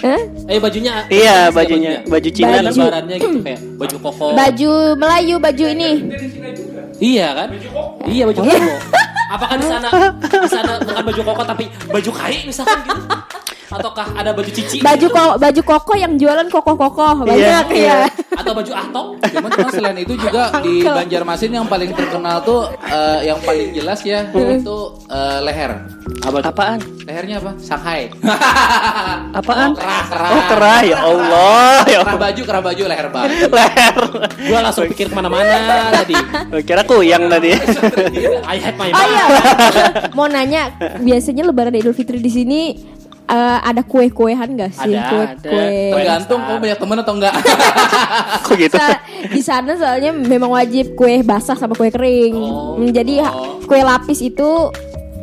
Hah? 0.00 0.20
eh 0.44 0.58
bajunya 0.58 0.92
Iya, 1.08 1.48
ya 1.48 1.48
bajunya. 1.48 1.90
Baju 2.04 2.28
Cina 2.28 2.48
Baju. 2.50 2.60
kan? 2.60 2.72
lebarannya 2.76 3.16
gitu 3.16 3.38
kayak 3.40 3.60
baju 3.74 3.96
koko 4.02 4.26
Baju 4.34 4.72
Melayu, 4.94 5.34
baju 5.38 5.64
ini. 5.70 5.90
iya 6.96 7.34
kan 7.34 7.48
iya 8.04 8.22
baju 8.24 8.40
koko 8.40 8.54
apakah 9.26 9.56
di 9.56 9.66
sana 9.66 9.88
di 10.22 10.48
sana 10.48 10.72
bukan 10.78 11.02
baju 11.04 11.20
koko 11.24 11.42
tapi 11.44 11.64
baju 11.88 12.10
kai 12.12 12.36
misalkan 12.44 12.78
gitu 12.82 13.02
ataukah 13.66 14.06
ada 14.14 14.30
baju 14.30 14.50
cici 14.50 14.80
Baju 14.80 15.06
ko, 15.08 15.24
baju 15.36 15.60
koko 15.62 15.92
yang 15.94 16.14
jualan 16.14 16.46
koko-koko 16.48 17.24
banyak 17.24 17.64
Iya, 17.72 18.04
ya. 18.04 18.08
atau 18.34 18.52
baju 18.52 18.72
atok 18.72 19.06
Cuman 19.24 19.50
cuman 19.50 19.72
selain 19.72 19.98
itu 19.98 20.14
juga 20.14 20.52
di 20.60 20.84
Banjarmasin 20.84 21.50
yang 21.50 21.66
paling 21.66 21.90
terkenal 21.90 22.42
tuh 22.42 22.68
eh, 22.84 23.26
yang 23.26 23.38
paling 23.40 23.72
jelas 23.72 24.00
ya 24.00 24.26
itu 24.28 24.76
eh, 25.06 25.38
leher. 25.40 25.72
apa? 26.20 26.38
Apaan? 26.40 26.78
Lehernya 27.04 27.36
apa? 27.36 27.52
Shanghai. 27.58 28.08
Apaan? 29.38 29.72
Oh, 29.72 29.76
kerah, 29.76 30.02
kerah. 30.06 30.30
Oh, 30.30 30.42
kerah 30.48 30.80
ya 30.82 30.98
Allah. 30.98 31.76
Ya 31.84 32.00
Kerah 32.00 32.18
baju, 32.18 32.42
kerah 32.42 32.62
baju, 32.62 32.82
leher 32.86 33.08
baju. 33.08 33.34
Leher. 33.50 33.94
Gua 34.46 34.58
langsung 34.62 34.84
pikir 34.88 35.08
ke 35.08 35.14
mana-mana 35.14 35.92
tadi. 35.92 36.14
Kira 36.62 36.82
kuyang 36.82 37.28
tadi. 37.28 37.52
I 38.52 38.56
had 38.56 38.74
my 38.76 38.88
Oh 38.88 39.04
iya, 39.04 39.24
mind. 39.26 40.14
mau 40.14 40.26
nanya, 40.26 40.62
biasanya 40.98 41.44
Lebaran 41.44 41.74
Idul 41.74 41.92
Fitri 41.92 42.18
di 42.18 42.30
sini 42.30 42.60
eh, 43.26 43.58
ada 43.62 43.80
kue-kuehan 43.80 44.48
gak 44.54 44.72
sih? 44.74 44.92
Ada, 44.92 45.08
Kue-kue. 45.40 45.68
Tergantung 45.92 46.40
kamu 46.40 46.58
banyak 46.60 46.78
temen 46.78 46.96
atau 46.98 47.14
enggak. 47.14 47.34
Kok 48.46 48.54
gitu? 48.54 48.76
Sa- 48.76 49.00
di 49.24 49.40
sana 49.40 49.72
soalnya 49.74 50.12
memang 50.12 50.50
wajib 50.50 50.92
kue 50.94 51.20
basah 51.20 51.56
sama 51.56 51.72
kue 51.72 51.88
kering. 51.88 52.34
Oh. 52.36 52.76
Hmm, 52.76 52.90
Jadi 52.90 53.18
ha- 53.18 53.32
kue 53.64 53.80
lapis 53.80 54.20
itu 54.20 54.68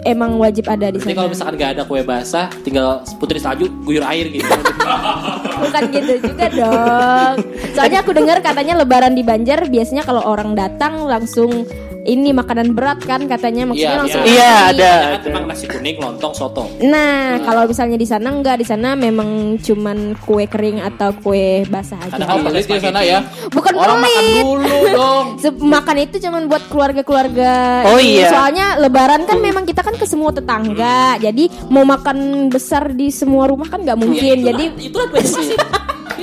emang 0.01 0.41
wajib 0.41 0.65
ada 0.65 0.89
di 0.89 0.97
Jadi 0.97 1.13
sana. 1.13 1.17
kalau 1.21 1.29
misalkan 1.29 1.55
gak 1.55 1.71
ada 1.77 1.83
kue 1.85 2.01
basah, 2.01 2.49
tinggal 2.61 2.87
putri 3.21 3.37
salju, 3.37 3.69
guyur 3.85 4.01
air 4.01 4.27
gitu. 4.27 4.49
Bukan 5.61 5.83
gitu 5.93 6.13
juga 6.25 6.45
dong. 6.49 7.33
Soalnya 7.71 8.01
aku 8.01 8.11
dengar 8.11 8.41
katanya 8.41 8.81
Lebaran 8.81 9.13
di 9.13 9.21
Banjar 9.21 9.69
biasanya 9.69 10.01
kalau 10.01 10.25
orang 10.25 10.57
datang 10.57 11.05
langsung 11.05 11.69
ini 12.03 12.29
makanan 12.31 12.71
berat 12.71 12.99
kan 12.99 13.23
katanya 13.23 13.65
maksudnya 13.65 13.87
Iya, 13.87 13.99
langsung 13.99 14.21
Iya, 14.23 14.33
nasi. 14.51 14.69
ada. 14.73 14.91
Ya 14.91 15.09
kan 15.11 15.21
emang 15.27 15.45
nasi 15.45 15.65
kuning, 15.65 15.97
lontong, 15.97 16.33
soto. 16.33 16.63
Nah, 16.81 17.37
kalau 17.41 17.63
misalnya 17.63 17.93
di 17.93 18.05
sana 18.05 18.27
enggak, 18.27 18.57
di 18.57 18.65
sana 18.65 18.93
memang 18.95 19.29
cuman 19.57 19.97
kue 20.17 20.45
kering 20.45 20.81
atau 20.81 21.13
kue 21.15 21.61
basah 21.65 21.97
aja. 21.99 22.17
Kadang 22.17 22.29
Oh, 22.31 22.37
pelit 22.43 22.65
ya 22.65 22.79
sana 22.79 23.01
ya. 23.01 23.19
Bukan 23.47 23.73
Orang 23.73 23.99
makan 23.99 24.23
pelit. 24.23 24.43
dulu 24.43 24.75
dong. 24.89 25.25
Makan 25.73 25.97
itu 25.99 26.15
cuman 26.19 26.41
buat 26.45 26.63
keluarga-keluarga. 26.67 27.53
Oh, 27.87 27.99
iya. 27.99 28.29
Soalnya 28.29 28.77
lebaran 28.77 29.23
kan 29.23 29.37
memang 29.37 29.63
kita 29.63 29.79
kan 29.79 29.93
ke 29.93 30.03
semua 30.03 30.31
tetangga. 30.31 31.15
Jadi 31.17 31.49
mau 31.67 31.83
makan 31.83 32.17
besar 32.47 32.89
di 32.89 33.09
semua 33.09 33.45
rumah 33.45 33.67
kan 33.67 33.79
nggak 33.79 33.95
mungkin. 33.95 34.37
Jadi 34.41 34.65
itu 34.81 34.97
banyak 34.97 35.21
nasi. 35.21 35.53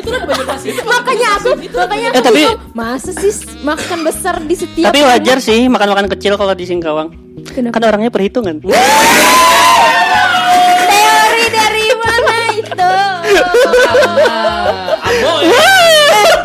Itu 0.09 0.17
kan 0.17 0.27
banyak 0.27 0.47
nasi. 0.47 0.69
makanya 0.81 1.29
aku 1.35 1.49
makanya 1.71 2.09
Eh, 2.09 2.13
aku 2.15 2.25
tapi- 2.25 2.41
bingung, 2.43 2.61
masa 2.73 3.11
sih 3.13 3.33
makan 3.61 3.99
besar 4.03 4.35
di 4.41 4.55
setiap 4.55 4.89
Tapi 4.89 5.01
wajar 5.03 5.39
sih 5.39 5.61
makan-makan 5.67 6.09
kecil 6.11 6.35
kalau 6.35 6.53
di 6.53 6.65
Singkawang. 6.65 7.13
Kenapa? 7.47 7.75
Kan 7.75 7.85
orangnya 7.87 8.09
perhitungan. 8.09 8.57
teori 10.89 11.45
dari 11.49 11.87
mana 11.95 12.37
itu 12.53 12.93
Aboy. 14.99 15.43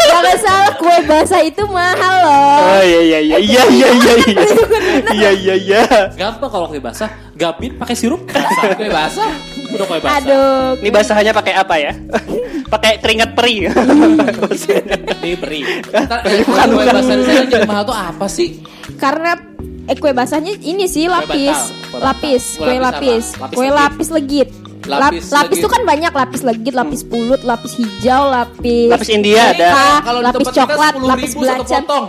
jangan 0.03 0.37
salah 0.37 0.71
kue 0.73 0.97
basah 1.03 1.41
itu 1.41 1.63
mahal 1.65 2.15
loh 2.19 2.51
Oh 2.63 2.81
iya 2.81 2.99
iya 3.01 3.19
iya 3.19 3.37
iya 3.39 3.63
iya 3.65 3.89
iya 3.91 4.13
iya 4.15 4.43
iya 5.11 5.31
iya 5.33 5.55
iya. 5.55 5.81
Gampang 6.13 6.49
kalau 6.49 6.67
kue 6.67 6.79
basah, 6.79 7.07
gabit 7.33 7.75
pakai 7.75 7.93
sirup 7.93 8.21
basah. 8.25 8.63
Kue 8.73 8.89
basah. 8.89 9.31
Udah 9.69 9.85
kue 9.85 9.99
basah. 9.99 10.17
aduh 10.19 10.77
Ini 10.77 10.89
basahannya 10.89 11.33
pakai 11.33 11.53
apa 11.55 11.75
ya? 11.77 11.91
Pakai 12.73 12.93
keringat 12.97 13.29
peri. 13.37 13.57
Ntar, 15.85 16.19
eh, 16.25 16.41
kue 16.43 16.57
basah 16.83 17.13
di 17.13 17.23
sana 17.23 17.43
jadi 17.45 17.65
mahal 17.65 17.83
tuh 17.85 17.95
apa 17.95 18.25
sih? 18.27 18.49
karena 18.93 19.31
eh 19.85 19.95
kue 19.95 20.11
basahnya 20.11 20.53
ini 20.59 20.85
sih 20.85 21.07
lapis 21.07 21.57
batal. 21.91 22.01
lapis 22.01 22.43
Kue 22.55 22.65
kue 22.65 22.77
lapis 22.77 23.25
lapis 23.25 23.25
apa? 23.29 23.41
Lapis 23.41 23.55
kue 23.55 23.67
legit. 23.67 23.77
lapis 23.79 24.09
legit 24.11 24.49
Lap- 24.83 25.15
Lapis 25.15 25.31
lapis, 25.31 25.57
tuh 25.63 25.71
kan 25.71 25.87
banyak 25.87 26.11
lapis 26.11 26.41
legit 26.43 26.75
lapis 26.75 27.07
pulut 27.07 27.39
lapis 27.47 27.71
hijau 27.79 28.27
lapis 28.27 28.91
Lapis 28.91 29.09
India 29.09 29.55
ada. 29.55 30.03
Kalau 30.03 30.19
di 30.19 30.25
lapis 30.27 30.47
coklat 30.51 30.93
10.000 30.93 31.07
lapis 31.07 31.31
belacan 31.39 31.81
potong. 31.81 32.05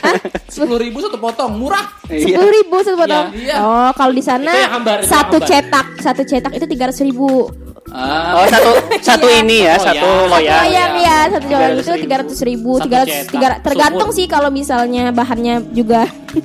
Sepuluh 0.52 0.76
ribu 0.76 0.98
satu 1.00 1.16
potong, 1.16 1.50
murah. 1.56 1.88
Iya. 2.04 2.36
sepuluh 2.36 2.52
ribu 2.52 2.76
satu 2.82 2.96
potong 2.98 3.26
Iya. 3.32 3.54
oh 3.60 3.90
kalau 3.96 4.12
di 4.12 4.20
sana 4.20 4.52
satu 5.00 5.40
cetak 5.40 6.04
satu 6.04 6.22
cetak 6.22 6.52
itu 6.52 6.68
tiga 6.68 6.88
ratus 6.88 7.00
ribu 7.00 7.48
Ah, 7.90 8.36
Oh 8.36 8.46
satu 8.46 8.70
satu 9.08 9.26
Iya. 9.26 9.40
ini 9.40 9.56
ya, 9.60 9.74
Oh, 9.74 9.82
satu 9.82 10.06
ya. 10.06 10.28
loyal. 10.28 10.58
ayam 10.62 10.92
ya 10.98 11.18
satu 11.30 11.44
jualan 11.46 11.70
itu 11.72 11.82
300.000. 11.82 11.98
tiga 11.98 12.16
ratus 12.18 12.38
ribu 12.42 12.72
Satu 12.74 12.84
tiga 12.84 12.98
ratus 13.00 13.16
tiga 13.28 13.48
tergantung 13.60 14.10
sih 14.10 14.26
kalau 14.26 14.50
misalnya 14.50 15.08
bahannya 15.10 15.54
juga 15.70 16.04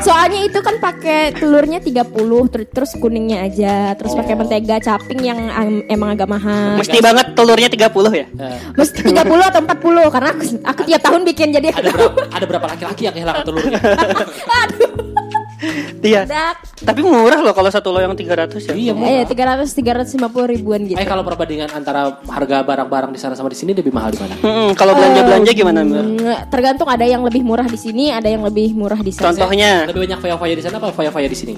soalnya 0.00 0.40
itu 0.44 0.58
kan 0.58 0.78
pakai 0.78 1.34
telurnya 1.34 1.78
30 1.78 2.14
ter- 2.48 2.68
terus 2.68 2.94
kuningnya 2.94 3.42
aja 3.42 3.74
terus 3.94 4.14
pakai 4.14 4.34
mentega 4.34 4.78
caping 4.78 5.20
yang 5.20 5.38
emang 5.86 6.14
agak 6.14 6.28
mahal 6.28 6.78
Mesti 6.78 6.98
banget 6.98 7.34
telurnya 7.34 7.66
30 7.68 7.82
ya? 8.14 8.26
Eh, 8.28 8.58
mesti 8.72 9.00
30 9.04 9.18
atau 9.44 9.60
40 9.60 9.74
karena 10.08 10.30
aku, 10.30 10.42
aku 10.62 10.80
tiap 10.84 11.02
tahun 11.02 11.22
bikin 11.26 11.48
jadi 11.52 11.68
ada 11.72 11.90
berapa 11.90 12.20
ada 12.30 12.44
berapa 12.46 12.66
laki-laki 12.68 13.02
yang 13.04 13.14
kehilangan 13.14 13.42
telurnya? 13.42 13.78
aduh 14.62 15.17
Iya. 16.00 16.22
dak 16.24 16.62
Tapi 16.78 17.00
murah 17.00 17.38
loh 17.38 17.50
kalau 17.50 17.66
satu 17.68 17.90
loyang 17.90 18.14
300 18.14 18.54
ya. 18.62 18.72
Iya, 18.72 18.92
eh 18.94 19.26
300 19.26 19.66
350 19.68 20.14
ribuan 20.48 20.80
gitu 20.82 20.94
Eh 20.94 21.04
kalau 21.04 21.20
perbandingan 21.20 21.68
antara 21.68 22.22
harga 22.24 22.62
barang-barang 22.62 23.10
di 23.10 23.18
sana 23.18 23.34
sama 23.34 23.48
di 23.48 23.58
sini 23.58 23.74
lebih 23.74 23.90
mahal 23.90 24.10
di 24.10 24.18
mana? 24.18 24.34
Mm-mm, 24.36 24.70
kalau 24.72 24.94
belanja-belanja 24.94 25.50
gimana, 25.52 25.82
Mir? 25.82 26.04
Hmm, 26.04 26.18
tergantung 26.48 26.86
ada 26.86 27.02
yang 27.02 27.20
lebih 27.20 27.42
murah 27.42 27.66
di 27.66 27.76
sini 27.76 28.08
ada 28.08 28.26
yang 28.26 28.40
lebih 28.40 28.72
murah 28.72 28.98
di 28.98 29.10
sana 29.10 29.28
Contohnya 29.28 29.84
Lebih 29.84 30.06
banyak 30.06 30.18
foya-foya 30.18 30.54
di 30.54 30.62
sana 30.62 30.76
apa 30.76 30.88
foya-foya 30.90 31.26
di 31.26 31.36
sini? 31.36 31.54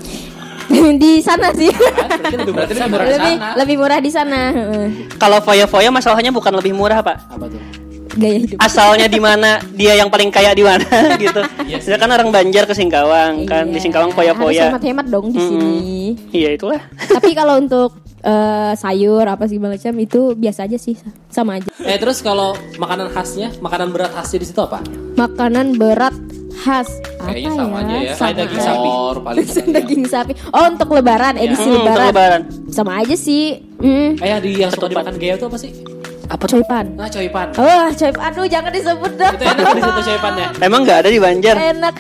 di 1.03 1.19
sana 1.19 1.51
sih? 1.53 1.69
Berarti 1.69 2.37
lebih 2.37 2.53
murah 2.55 2.67
di 2.67 2.77
sana. 2.79 2.89
murah 2.89 3.07
lebih 3.07 3.35
lebih 3.57 3.77
murah 3.77 3.99
di 3.99 4.11
sana 4.11 4.41
heeh. 4.51 4.87
kalau 5.19 5.39
foya-foya 5.39 5.91
masalahnya 5.91 6.31
bukan 6.31 6.53
lebih 6.55 6.73
murah, 6.73 7.03
Pak. 7.03 7.17
Apa 7.29 7.47
tuh? 7.47 7.61
Gaya 8.13 8.39
hidup 8.39 8.57
Asalnya 8.59 9.07
di 9.07 9.19
mana, 9.19 9.51
dia 9.71 9.95
yang 9.95 10.07
paling 10.07 10.29
kaya 10.29 10.51
di 10.51 10.63
mana 10.63 10.87
gitu. 11.19 11.41
Iya 11.63 11.79
sih. 11.79 11.89
Dia 11.89 11.97
kan 11.97 12.09
orang 12.09 12.29
Banjar 12.29 12.65
ke 12.65 12.73
Singkawang 12.73 13.45
kan, 13.45 13.67
di 13.67 13.73
Iya, 13.73 13.81
Singkawang 13.81 14.11
harus 14.11 14.19
foya-foya. 14.19 14.65
hemat-hemat 14.69 15.07
dong 15.07 15.27
di 15.29 15.39
sini 15.39 15.75
Iya, 16.31 16.49
itulah. 16.55 16.81
tapi 17.17 17.31
kalau 17.33 17.57
untuk 17.57 17.91
eh, 18.21 18.73
sayur 18.75 19.25
apa 19.25 19.45
segala 19.45 19.73
macam 19.73 19.95
itu 19.97 20.21
biasa 20.35 20.65
aja 20.65 20.77
sih 20.77 20.95
sama 21.27 21.57
aja 21.57 21.71
Eh 21.81 21.97
terus 21.97 22.19
kalau 22.19 22.53
makanan 22.77 23.09
khasnya, 23.09 23.55
makanan 23.59 23.91
berat 23.91 24.11
khasnya 24.11 24.39
di 24.39 24.47
situ 24.47 24.61
apa? 24.61 24.81
makanan 25.13 25.75
berat 25.75 26.15
khas 26.57 26.89
apa 27.17 27.31
Kayaknya 27.31 27.51
sama 27.55 27.77
aja 27.79 27.95
ya. 27.95 28.13
Kayak 28.15 28.35
daging 28.39 28.61
sapi. 28.61 28.89
Paling 29.27 29.47
daging 29.71 30.05
sapi 30.07 30.33
oh 30.51 30.65
untuk 30.67 30.89
lebaran 30.91 31.35
edisi 31.37 31.63
Hmm, 31.63 31.77
untuk 31.77 31.87
lebaran. 31.89 32.09
lebaran. 32.09 32.43
sama 32.69 32.93
aja 32.99 33.15
sih 33.15 33.45
hmm. 33.77 34.17
Eh 34.17 34.29
yang 34.29 34.41
di 34.41 34.51
yang 34.57 34.71
suka 34.71 34.87
dimakan 34.87 35.15
gaya 35.15 35.35
itu 35.35 35.45
apa 35.45 35.57
sih? 35.57 35.73
Apa 36.31 36.47
coipan 36.47 36.85
Nah 36.95 37.09
coipan. 37.09 37.47
oh 37.53 37.89
coip 37.91 38.15
aduh 38.17 38.47
jangan 38.47 38.71
disebut 38.71 39.13
dong 39.15 39.35
Itu 39.35 39.45
enak 39.45 39.67
di 39.69 39.83
situ 39.83 40.01
coipannya. 40.07 40.47
Emang 40.63 40.81
nggak 40.83 40.99
ada 41.01 41.09
di 41.09 41.19
Banjar? 41.19 41.57
enak 41.59 41.95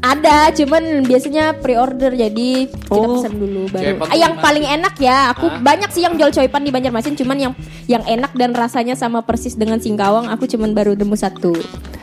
ada 0.00 0.48
cuman 0.50 1.04
biasanya 1.04 1.52
pre-order 1.54 2.10
jadi 2.10 2.50
kita 2.66 2.88
Oh. 2.90 3.20
pesan 3.20 3.36
dulu 3.36 3.68
baru 3.68 4.00
Ah, 4.02 4.16
yang 4.16 4.34
paling 4.34 4.64
enak 4.64 4.96
ya 4.96 5.30
aku 5.30 5.60
banyak 5.60 5.92
sih 5.92 6.00
yang 6.00 6.16
jual 6.16 6.28
coipan 6.30 6.64
di 6.64 6.72
Banjarmasin 6.72 7.14
cuman 7.14 7.36
yang 7.38 7.52
yang 7.84 8.00
enak 8.02 8.32
dan 8.32 8.50
rasanya 8.50 8.94
sama 8.94 9.20
persis 9.20 9.54
dengan 9.54 9.76
singkawang 9.76 10.26
aku 10.26 10.48
cuman 10.48 10.72
baru 10.72 10.96
nemu 10.96 11.14
satu 11.14 11.52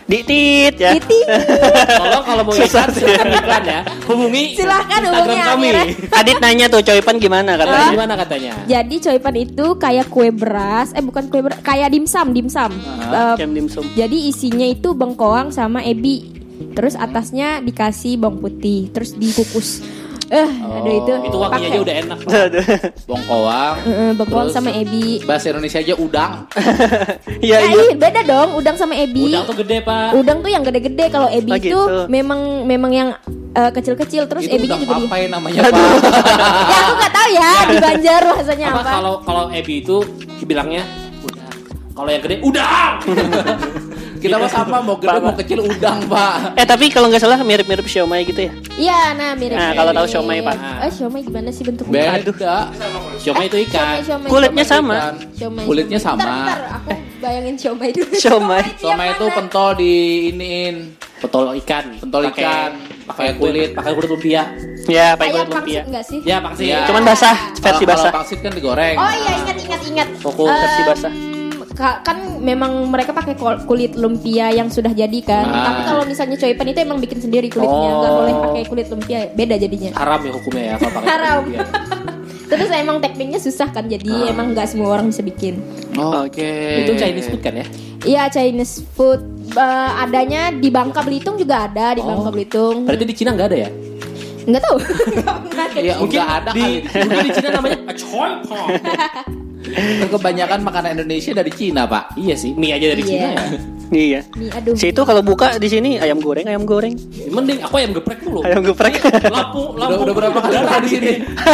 Ditit 0.08 0.80
ya. 0.80 0.96
Titi 0.96 1.20
Tolong 2.00 2.24
kalau 2.24 2.42
mau 2.42 2.56
iklan 2.56 2.88
silahkan 2.96 3.28
iklan 3.28 3.64
ya. 3.68 3.80
Hubungi 4.08 4.56
Silahkan 4.56 5.02
hubungi 5.04 5.36
kami. 5.36 5.68
Adit 6.24 6.38
nanya 6.40 6.72
tuh 6.72 6.80
coipan 6.80 7.20
gimana 7.20 7.60
Katanya 7.60 7.68
katanya? 7.68 7.92
gimana 7.92 8.14
katanya? 8.16 8.52
Jadi 8.72 8.96
coipan 9.04 9.36
itu 9.36 9.66
kayak 9.76 10.08
kue 10.08 10.32
beras, 10.32 10.96
eh 10.96 11.04
bukan 11.04 11.28
kue 11.28 11.44
beras, 11.44 11.60
kayak 11.60 11.92
dimsum, 11.92 12.32
dimsum. 12.32 12.72
Eh, 13.04 13.36
Jam 13.36 13.52
dimsum. 13.52 13.84
jadi 13.94 14.16
isinya 14.16 14.64
itu 14.64 14.96
bengkoang 14.96 15.52
sama 15.52 15.84
ebi. 15.84 16.37
Terus 16.74 16.93
atasnya 16.93 17.60
dikasih 17.60 18.17
bawang 18.17 18.38
putih, 18.39 18.89
terus 18.89 19.13
dikukus. 19.13 19.82
Eh, 20.28 20.43
aduh 20.43 20.91
itu. 20.93 21.13
Itu 21.24 21.38
wanginya 21.39 21.67
aja 21.70 21.80
udah 21.80 21.96
enak. 21.98 22.17
bongkoang. 23.06 23.76
Eh, 23.80 24.12
bengkoang 24.13 24.46
Terus 24.46 24.56
sama 24.56 24.70
ebi. 24.74 25.24
Bahasa 25.24 25.46
Indonesia 25.50 25.80
aja 25.80 25.96
udang. 25.96 26.32
Iya 27.38 27.56
Ya, 27.56 27.58
iya. 27.63 27.82
iya, 27.86 27.96
beda 27.96 28.22
dong, 28.24 28.50
udang 28.56 28.76
sama 28.76 28.93
ebi. 28.93 29.24
Udang 29.26 29.46
tuh 29.46 29.56
gede 29.58 29.78
pak. 29.80 30.10
Udang 30.13 30.41
tuh 30.41 30.50
yang 30.50 30.62
gede-gede, 30.62 31.06
kalau 31.08 31.30
ebi 31.30 31.48
Oh, 31.48 31.56
itu 31.56 31.70
gitu. 31.70 31.80
memang 32.08 32.39
memang 32.63 32.91
yang 32.91 33.10
eh, 33.54 33.72
kecil-kecil, 33.72 34.26
terus 34.26 34.43
Itu 34.43 34.58
ebinya 34.58 34.76
udang 34.76 34.82
juga 34.84 34.93
di. 34.93 35.06
papai 35.06 35.22
namanya 35.28 35.60
Pak. 35.63 35.80
ya 36.67 36.78
aku 36.78 36.93
nggak 36.93 37.13
tahu 37.13 37.30
ya 37.32 37.52
di 37.63 37.76
Banjar 37.80 38.22
bahasanya 38.26 38.65
Apa 38.67 38.76
apa. 38.76 38.91
kalau 38.91 39.13
kalau 39.22 39.43
ebi 39.50 39.74
itu 39.80 39.98
dibilangnya 40.36 40.84
udang. 41.22 41.56
Kalau 41.93 42.10
yang 42.10 42.22
gede 42.22 42.38
udang. 42.41 42.93
Kita 44.28 44.38
mah 44.38 44.52
sama 44.52 44.78
mau 44.84 44.96
gede 44.96 45.18
mau 45.18 45.34
kecil 45.34 45.60
udang, 45.63 46.00
Pak. 46.06 46.60
Eh 46.60 46.66
tapi 46.66 46.86
kalau 46.92 47.08
nggak 47.08 47.22
salah 47.22 47.40
mirip-mirip 47.40 47.88
siomay 47.88 48.22
gitu 48.24 48.44
ya? 48.44 48.52
Iya, 48.76 49.00
nah 49.16 49.32
mirip. 49.34 49.56
Nah, 49.56 49.72
kalau 49.72 49.92
tahu 49.94 50.08
siomay, 50.08 50.40
Pak. 50.44 50.56
Eh, 50.84 50.92
siomay 50.92 51.22
gimana 51.24 51.50
sih 51.50 51.63
bentuknya? 51.63 52.20
Beda. 52.20 52.56
Siomay 53.18 53.46
itu 53.48 53.58
ikan. 53.66 53.98
Siomay, 53.98 54.04
siomay, 54.04 54.30
Kulitnya 54.30 54.63
siomay. 54.63 55.00
sama. 55.00 55.18
Siomay, 55.34 55.63
Kulitnya 55.66 56.00
siomay. 56.00 56.28
sama. 56.28 56.56
Aku 56.78 56.90
bayangin 57.18 57.56
siomay 57.56 57.90
dulu. 57.92 58.13
Siomay. 58.22 58.63
Sama 58.78 59.04
itu 59.08 59.26
pentol 59.32 59.70
di 59.74 59.94
iniin, 60.30 60.76
Pentol 61.18 61.56
ikan. 61.58 61.84
pentol 61.98 62.24
ikan, 62.30 62.72
Pakai 63.08 63.34
kulit. 63.40 63.72
Pakai 63.74 63.92
kulit 63.96 64.10
lumpia. 64.12 64.44
Ya, 64.86 65.16
pakai 65.16 65.32
kulit 65.34 65.50
lumpia. 65.50 65.82
pangsit 65.82 65.88
enggak 65.88 66.04
sih? 66.06 66.20
Ya 66.22 66.38
pasti. 66.44 66.63
Iya. 66.68 66.86
Cuman 66.86 67.04
basah, 67.04 67.36
versi 67.58 67.84
basah. 67.88 68.12
Kalau 68.12 68.18
pangsit 68.22 68.40
kan 68.44 68.52
digoreng. 68.52 68.96
Oh 68.96 69.13
iya 69.16 69.32
ingat 69.42 69.58
ingat 69.58 69.82
ingat. 69.88 70.08
Em, 70.13 70.60
versi 70.62 70.82
basah. 70.86 71.37
Ka- 71.78 72.02
kan 72.02 72.18
memang 72.40 72.90
mereka 72.90 73.13
pakai 73.13 73.38
kulit 73.63 73.94
lumpia 73.94 74.50
yang 74.50 74.68
sudah 74.68 74.90
jadi 74.92 75.20
kan. 75.22 75.46
Ah. 75.46 75.63
Tapi 75.68 75.82
kalau 75.86 76.04
misalnya 76.04 76.36
coipan 76.36 76.68
itu 76.68 76.80
emang 76.82 76.98
bikin 76.98 77.20
sendiri 77.20 77.48
kulitnya, 77.48 77.70
nggak 77.94 78.10
Oh. 78.10 78.18
boleh 78.18 78.34
pakai 78.42 78.63
kulit 78.66 78.88
lumpia, 78.90 79.20
beda 79.30 79.56
jadinya. 79.56 79.92
Haram 79.94 80.20
ya 80.20 80.32
hukumnya 80.34 80.63
ya 80.66 80.76
kalau 80.76 80.92
pakai 80.92 81.08
Haram. 81.08 81.38
lumpia. 81.46 81.62
Terus 82.48 82.70
emang 82.72 82.98
tekniknya 82.98 83.38
susah 83.38 83.70
kan, 83.70 83.86
jadi 83.86 84.08
Ah. 84.10 84.32
emang 84.32 84.52
nggak 84.52 84.66
semua 84.66 84.90
orang 84.90 85.06
bisa 85.06 85.22
bikin. 85.22 85.62
Oke. 85.94 86.82
Itu 86.82 86.98
Chinese 86.98 87.30
food 87.30 87.40
kan 87.40 87.54
ya? 87.54 87.68
Iya 88.04 88.24
Chinese 88.28 88.82
food 88.92 89.22
Eh, 89.48 89.63
adanya 89.98 90.52
di 90.52 90.68
Bangka 90.68 91.00
Belitung 91.02 91.34
juga 91.34 91.66
ada 91.66 91.96
di 91.96 92.04
Bangka 92.04 92.30
Belitung. 92.30 92.84
Berarti 92.84 93.06
di 93.06 93.16
Cina 93.16 93.32
nggak 93.32 93.48
ada 93.48 93.58
ya? 93.58 93.70
Nggak 94.44 94.62
tahu. 94.62 94.78
Ya 95.78 95.96
Cina. 95.96 96.04
udah 96.04 96.26
ada 96.36 96.50
di, 96.52 96.62
kali. 96.62 96.76
mungkin 96.84 97.24
di 97.24 97.32
Cina 97.32 97.50
namanya 97.56 97.78
acoy 97.88 98.32
pong. 98.44 98.70
Kan 99.78 100.10
Kebanyakan 100.10 100.60
makanan 100.62 100.90
Indonesia 100.96 101.32
dari 101.32 101.50
Cina, 101.50 101.86
Pak. 101.86 102.18
Iya 102.18 102.34
sih, 102.34 102.52
mie 102.52 102.74
aja 102.74 102.90
dari 102.90 103.02
Iya. 103.02 103.08
Cina 103.08 103.28
ya. 103.30 103.46
Iya. 103.88 104.20
Aduh. 104.52 104.74
Situ 104.74 105.02
kalau 105.02 105.22
buka 105.22 105.56
di 105.56 105.70
sini 105.70 105.96
ayam 105.96 106.18
goreng, 106.18 106.44
ayam 106.44 106.66
goreng, 106.66 106.98
Mending 107.30 107.62
aku 107.62 107.78
ayam 107.78 107.94
geprek 107.94 108.20
dulu. 108.20 108.42
ayam 108.42 108.60
geprek. 108.62 109.00
Lampu, 109.28 109.62
Udah, 109.72 109.88
lampu. 109.88 110.02
udah 110.04 110.13
berapa 110.13 110.40
kali 110.42 110.58
di 110.82 110.90
sini? 110.90 111.12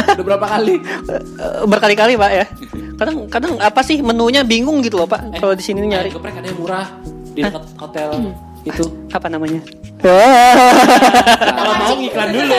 Udah 0.09 0.25
berapa 0.25 0.45
kali? 0.47 0.73
Eh, 0.73 1.21
Berkali-kali 1.67 2.13
pak 2.15 2.31
ya. 2.31 2.45
Kadang 2.93 3.17
kadang 3.27 3.53
apa 3.59 3.81
sih 3.81 3.99
menunya 3.99 4.41
bingung 4.41 4.79
gitu 4.79 4.97
loh 4.97 5.05
pak. 5.05 5.21
Eh, 5.29 5.37
Kalau 5.37 5.53
di 5.53 5.61
sini 5.61 5.83
Ayam 5.83 5.91
nyari. 5.93 6.09
geprek 6.09 6.33
ada 6.33 6.47
yang 6.47 6.57
murah 6.57 6.87
di 7.27 7.41
dekat 7.41 7.63
hotel 7.75 8.09
itu. 8.63 8.85
Apa 9.11 9.27
namanya? 9.27 9.61
Kalau 9.99 11.73
mau 11.79 11.95
iklan 11.95 12.29
dulu. 12.29 12.55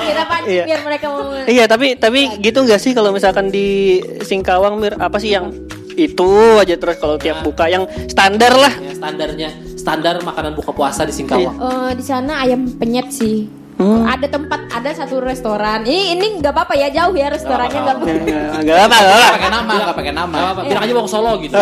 Kita 0.00 0.22
pancing 0.26 0.50
Iya. 0.50 0.64
biar 0.66 0.80
mereka 0.82 1.06
mau. 1.08 1.20
Iya 1.50 1.64
tapi 1.66 1.86
tapi 1.94 2.20
gitu 2.38 2.62
nggak 2.62 2.80
sih 2.80 2.92
kalau 2.92 3.10
misalkan 3.10 3.48
di 3.48 3.98
Singkawang 4.20 4.78
mir 4.78 4.94
apa 4.96 5.18
sih 5.18 5.34
yang 5.34 5.50
itu 5.94 6.30
aja 6.56 6.78
terus 6.78 6.96
kalau 6.96 7.18
tiap 7.18 7.42
buka 7.42 7.66
yang 7.66 7.84
standar 8.06 8.54
lah. 8.54 8.72
ya, 8.72 8.94
standarnya 8.94 9.48
standar 9.74 10.14
makanan 10.22 10.54
buka 10.54 10.70
puasa 10.70 11.04
di 11.04 11.12
Singkawang. 11.12 11.54
Eh, 11.54 11.90
di 11.94 12.04
sana 12.04 12.40
ayam 12.40 12.66
penyet 12.78 13.10
sih. 13.10 13.59
Hmm. 13.80 14.04
Ada 14.04 14.28
tempat, 14.28 14.60
ada 14.68 14.90
satu 14.92 15.24
restoran. 15.24 15.88
Ini 15.88 16.12
ini 16.12 16.36
nggak 16.36 16.52
apa-apa 16.52 16.76
ya 16.76 16.92
jauh 16.92 17.16
ya 17.16 17.32
restorannya 17.32 17.80
nggak 17.80 17.96
apa. 17.96 18.04
Enggak 18.04 18.20
apa 18.20 18.60
enggak 18.60 18.60
Nggak 18.60 18.80
apa. 18.84 19.32
pakai 19.32 19.50
nama, 19.50 19.72
nggak 19.72 19.96
pakai 19.96 20.12
nama. 20.12 20.36
Apa-apa, 20.36 20.60
bilang 20.68 20.82
aja 20.84 20.92
mau 20.92 21.04
ke 21.04 21.10
Solo 21.10 21.32
gitu. 21.40 21.56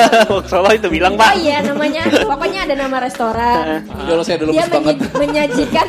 Solo 0.54 0.68
itu 0.70 0.86
bilang 0.86 1.12
Oh 1.12 1.20
pak. 1.20 1.34
iya 1.34 1.56
namanya, 1.60 2.02
pokoknya 2.06 2.60
ada 2.62 2.74
nama 2.78 2.96
restoran. 3.02 3.82
Dulu 4.06 4.22
saya 4.22 4.36
dulu 4.38 4.50
Dia 4.54 4.70
menyajikan 5.12 5.88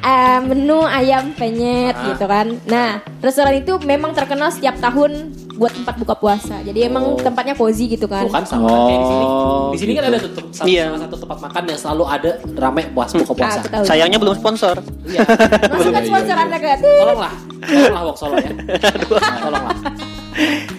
eh, 0.00 0.40
menu 0.40 0.80
ayam 0.82 1.36
penyet 1.36 1.92
gitu 2.08 2.24
kan. 2.24 2.56
Nah 2.64 2.88
restoran 3.20 3.52
itu 3.52 3.76
memang 3.84 4.16
terkenal 4.16 4.48
setiap 4.48 4.80
tahun 4.80 5.36
buat 5.58 5.74
tempat 5.74 5.94
buka 5.98 6.14
puasa. 6.14 6.62
Jadi 6.62 6.86
emang 6.86 7.18
tempatnya 7.18 7.52
cozy 7.52 7.90
gitu 7.90 8.06
kan. 8.06 8.24
Bukan 8.24 8.44
sama 8.46 8.70
kayak 8.70 8.94
di 8.94 9.04
sini. 9.04 9.24
Oh, 9.26 9.68
Di 9.68 9.78
sini 9.78 9.92
kan 9.92 10.02
gitu. 10.02 10.08
ada 10.08 10.18
tuh 10.18 10.30
satu, 10.48 10.64
Iya. 10.64 10.84
salah 10.86 11.00
satu 11.02 11.16
tempat 11.18 11.38
makan 11.42 11.62
yang 11.66 11.78
selalu 11.78 12.04
ada 12.06 12.30
rame 12.54 12.82
puas 12.88 13.10
buka 13.12 13.26
Ah, 13.26 13.34
puasa. 13.34 13.58
tahu. 13.66 13.82
Sayangnya 13.84 14.18
belum 14.18 14.34
sponsor. 14.34 14.76
Iya. 15.04 15.20
Masukkan 15.74 16.02
sponsor 16.06 16.36
anda 16.38 16.56
ke 16.56 16.68
Tolonglah. 16.78 17.34
Tolonglah 17.60 18.02
Wok 18.06 18.16
Solo 18.16 18.36
ya. 18.38 18.50
Tolonglah. 19.42 19.76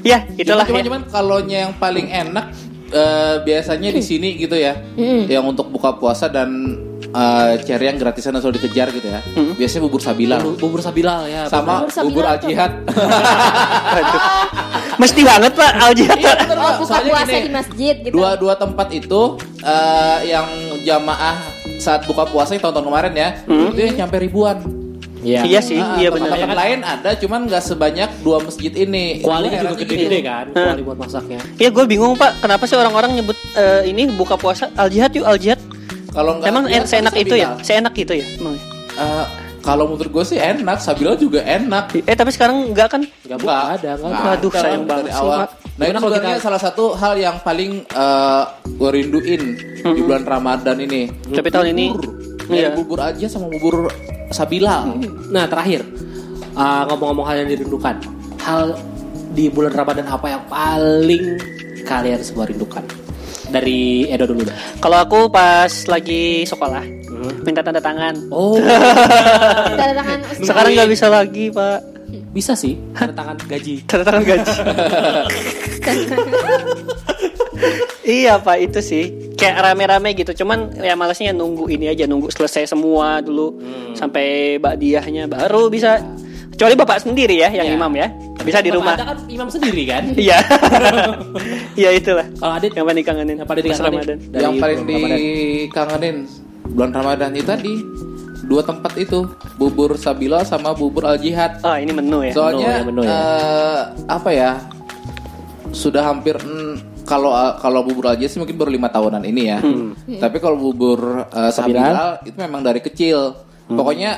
Ya 0.01 0.17
itulah. 0.33 0.63
Cuman 0.63 0.79
ya. 0.79 0.85
cuman 0.87 1.01
kalau 1.05 1.37
yang 1.43 1.75
paling 1.75 2.07
enak 2.07 2.45
eh, 2.89 3.35
biasanya 3.43 3.89
di 3.91 4.01
sini 4.01 4.39
gitu 4.39 4.55
ya. 4.55 4.79
Yang 5.27 5.43
untuk 5.45 5.67
buka 5.69 5.91
puasa 5.93 6.31
dan 6.31 6.79
eh, 7.09 7.51
cari 7.59 7.83
yang 7.85 7.97
gratisan 7.97 8.33
selalu 8.33 8.57
dikejar 8.57 8.87
gitu 8.91 9.07
ya. 9.07 9.19
Biasanya 9.55 9.81
bubur 9.85 9.99
sabila 9.99 10.37
Bubur, 10.39 10.59
bubur 10.59 10.79
sabilal 10.79 11.25
ya. 11.25 11.45
sama 11.45 11.85
Bubur 11.85 12.23
al 12.23 12.37
jihad. 12.37 12.71
Mesti 14.99 15.21
banget 15.23 15.51
pak 15.55 15.71
Al 15.79 15.91
Jihad. 15.95 16.17
Iya, 16.19 16.33
Oh, 16.59 16.83
buka 16.83 16.99
puasa 16.99 17.31
gini, 17.31 17.47
di 17.47 17.51
masjid 17.51 17.95
gitu. 18.03 18.19
dua 18.19 18.35
dua 18.35 18.53
tempat 18.59 18.91
itu 18.91 19.39
eh, 19.63 20.17
yang 20.27 20.47
jamaah 20.83 21.39
saat 21.79 22.03
buka 22.03 22.27
puasa 22.27 22.51
yang 22.51 22.61
tahun-tahun 22.61 22.87
kemarin 22.91 23.13
ya, 23.15 23.29
itu 23.47 23.79
yang 23.79 23.95
nyampe 24.03 24.17
ribuan. 24.19 24.57
Iya. 25.19 25.43
Iya 25.43 25.59
sih, 25.59 25.79
iya 25.99 26.07
benar. 26.11 26.31
lain 26.35 26.79
ada, 26.79 27.11
cuman 27.15 27.47
nggak 27.47 27.59
sebanyak 27.59 28.07
dua 28.23 28.39
masjid 28.39 28.71
ini. 28.71 29.19
Kuali 29.19 29.47
Gua 29.47 29.57
juga 29.57 29.75
gede-gede 29.75 30.19
gitu. 30.19 30.27
kan. 30.27 30.45
Kuali 30.51 30.81
buat 30.83 30.97
masaknya. 30.97 31.39
Iya 31.55 31.69
gue 31.71 31.83
bingung 31.87 32.15
pak, 32.15 32.39
kenapa 32.39 32.63
sih 32.63 32.75
orang-orang 32.75 33.15
nyebut 33.15 33.35
eh, 33.55 33.87
ini 33.87 34.07
buka 34.11 34.35
puasa 34.35 34.67
Al 34.75 34.87
Jihad 34.87 35.11
yuk 35.11 35.23
Al 35.23 35.39
Jihad? 35.39 35.59
Kalau 36.09 36.31
nggak 36.37 36.49
Emang 36.49 36.65
Al-Jihad, 36.65 36.83
en- 36.83 36.89
seenak 36.89 37.13
kan 37.13 37.21
itu 37.21 37.35
ya? 37.35 37.47
Seenak 37.61 37.93
itu 37.95 38.13
ya? 38.17 38.25
Emang? 38.37 38.55
Eh, 38.99 39.25
kalau 39.59 39.85
menurut 39.85 40.09
gue 40.09 40.23
sih 40.25 40.39
enak, 40.39 40.77
Sabila 40.79 41.13
juga 41.13 41.43
enak. 41.43 41.93
Eh 42.01 42.15
tapi 42.15 42.31
sekarang 42.31 42.71
enggak 42.71 42.87
kan? 42.89 43.01
Enggak 43.23 43.63
ada, 43.77 43.91
enggak 43.95 44.11
ada. 44.11 44.31
Aduh, 44.35 44.51
sayang 44.51 44.83
banget 44.87 45.13
sih, 45.13 45.21
awal. 45.21 45.37
Pak. 45.45 45.49
Nah 45.79 45.85
kalau 45.85 45.99
sebenarnya 46.01 46.35
kita- 46.35 46.43
salah 46.43 46.61
satu 46.61 46.83
hal 46.93 47.13
yang 47.15 47.37
paling 47.39 47.71
eh, 47.85 48.43
gue 48.65 48.89
rinduin 48.89 49.43
di 49.79 50.01
bulan 50.01 50.23
Ramadan 50.25 50.77
ini. 50.79 51.01
Tapi 51.29 51.47
tahun 51.47 51.67
ini. 51.73 51.85
Iya. 52.49 52.73
Bubur 52.73 52.97
aja 52.97 53.29
sama 53.29 53.45
bubur 53.47 53.93
Sabila. 54.29 54.89
Nah 55.29 55.45
terakhir 55.45 55.85
uh, 56.53 56.81
ngomong-ngomong 56.89 57.25
hal 57.25 57.45
yang 57.45 57.49
dirindukan, 57.49 58.01
hal 58.41 58.73
di 59.31 59.53
bulan 59.53 59.69
Ramadan 59.69 60.09
apa 60.09 60.27
yang 60.27 60.43
paling 60.49 61.37
kalian 61.85 62.19
semua 62.21 62.49
rindukan? 62.49 62.81
Dari 63.49 64.05
Edo 64.05 64.25
dulu 64.25 64.43
dah. 64.43 64.55
kalau 64.77 64.97
aku 64.99 65.17
pas 65.27 65.69
lagi 65.85 66.43
sekolah 66.43 66.81
minta 67.41 67.59
tanda 67.59 67.77
tangan. 67.77 68.13
Oh, 68.29 68.55
Tanda 69.75 69.93
tangan 69.95 70.17
Ustaz. 70.23 70.45
Sekarang 70.45 70.69
nggak 70.71 70.89
bisa 70.89 71.05
lagi 71.07 71.49
pak. 71.49 71.79
bisa 72.29 72.53
sih 72.53 72.77
tanda 72.91 73.11
tangan 73.11 73.35
gaji. 73.43 73.75
Tanda 73.89 74.03
tangan 74.03 74.23
gaji. 74.23 74.49
iya 78.07 78.37
pak 78.37 78.57
itu 78.59 78.79
sih 78.79 79.03
kayak 79.35 79.55
rame-rame 79.61 80.13
gitu. 80.13 80.31
Cuman 80.35 80.69
ya 80.75 80.93
malasnya 80.93 81.31
nunggu 81.31 81.67
ini 81.67 81.87
aja 81.87 82.05
nunggu 82.05 82.29
selesai 82.29 82.67
semua 82.67 83.19
dulu 83.19 83.57
sampai 83.93 84.57
bakdiahnya 84.57 85.25
baru 85.25 85.67
bisa. 85.69 85.97
Kecuali 86.49 86.75
bapak 86.75 86.97
sendiri 87.01 87.39
ya 87.39 87.49
yang 87.49 87.65
Iya. 87.65 87.75
imam 87.77 87.91
ya. 87.95 88.07
Bisa 88.43 88.59
di 88.63 88.71
rumah. 88.71 88.95
Kan 88.95 89.19
imam 89.27 89.49
sendiri 89.51 89.83
kan? 89.87 90.03
Iya. 90.25 90.39
Iya 91.79 91.89
itulah. 91.95 92.27
Kalau 92.35 92.53
Adit 92.59 92.75
Yang 92.75 92.85
paling 92.91 93.05
kangenin. 93.07 93.35
Yang 93.39 93.47
paling 93.47 93.63
pas 93.63 93.67
dikangenin. 93.71 93.99
Ramadan. 93.99 94.17
Dari 94.19 94.43
yang 94.43 94.55
paling 94.59 94.79
dikangenin 94.83 96.15
bulan 96.69 96.91
Ramadan 96.93 97.31
itu 97.33 97.47
tadi 97.47 97.73
dua 98.49 98.61
tempat 98.65 98.93
itu 98.97 99.29
bubur 99.55 99.95
Sabila 99.95 100.43
sama 100.43 100.75
bubur 100.75 101.07
Al 101.07 101.17
Jihad. 101.21 101.61
Oh 101.63 101.75
ini 101.77 101.91
menu 101.93 102.25
ya. 102.25 102.33
Soalnya 102.33 102.67
ya, 102.67 102.83
menu 102.83 103.01
ya. 103.05 103.09
eh, 103.09 103.79
apa 104.09 104.29
ya 104.33 104.51
sudah 105.69 106.01
hampir 106.01 106.35
mm, 106.35 107.05
kalau 107.05 107.31
kalau 107.61 107.85
bubur 107.85 108.11
Al 108.11 108.17
Jihad 108.17 108.31
sih 108.33 108.39
mungkin 108.41 108.57
baru 108.59 108.71
lima 108.73 108.89
tahunan 108.91 109.23
ini 109.23 109.41
ya. 109.47 109.59
Tapi 110.19 110.37
kalau 110.41 110.57
bubur 110.59 111.25
eh, 111.29 111.51
Sabila 111.53 112.19
itu 112.25 112.35
memang 112.35 112.61
dari 112.65 112.81
kecil. 112.83 113.47
Pokoknya 113.69 114.17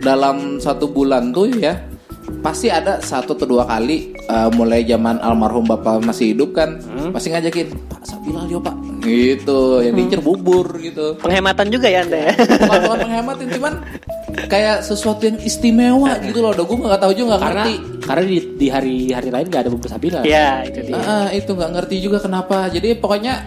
dalam 0.00 0.56
satu 0.56 0.88
bulan 0.88 1.28
tuh 1.36 1.52
ya 1.60 1.76
pasti 2.38 2.70
ada 2.70 3.02
satu 3.02 3.34
atau 3.34 3.46
dua 3.46 3.64
kali 3.66 4.14
eh, 4.14 4.48
mulai 4.54 4.86
zaman 4.86 5.18
almarhum 5.18 5.66
bapak 5.66 6.02
masih 6.06 6.32
hidup 6.34 6.54
kan 6.54 6.78
pasti 7.10 7.34
ngajakin 7.34 7.68
Pak 7.90 8.02
Sabila 8.06 8.46
yo 8.46 8.62
Pak 8.62 8.76
gitu 9.02 9.82
yang 9.82 9.94
diincer 9.96 10.20
bubur 10.22 10.68
gitu 10.78 11.16
Penghematan 11.18 11.66
juga 11.72 11.88
ya 11.90 12.04
anda 12.04 12.18
ya. 12.28 12.32
bukan 12.36 12.78
bukan 12.84 12.98
menghematin 13.08 13.48
cuman 13.56 13.72
kayak 14.46 14.86
sesuatu 14.86 15.26
yang 15.26 15.38
istimewa 15.42 16.14
gitu 16.22 16.38
loh. 16.38 16.54
Gue 16.54 16.76
nggak 16.78 17.02
tahu 17.02 17.12
juga 17.16 17.34
nggak 17.34 17.42
karena 17.42 17.64
ngerti. 17.64 17.74
karena 18.06 18.22
di, 18.24 18.36
di 18.54 18.66
hari 18.70 18.96
hari 19.10 19.28
lain 19.34 19.46
nggak 19.50 19.62
ada 19.66 19.70
bubur 19.72 19.88
sabila. 19.90 20.20
Iya 20.22 20.48
itu 20.68 20.80
dia. 20.86 20.98
Ah, 20.98 21.28
itu 21.34 21.50
nggak 21.50 21.70
ngerti 21.74 21.96
juga 21.98 22.18
kenapa. 22.22 22.70
Jadi 22.70 22.94
pokoknya 22.98 23.42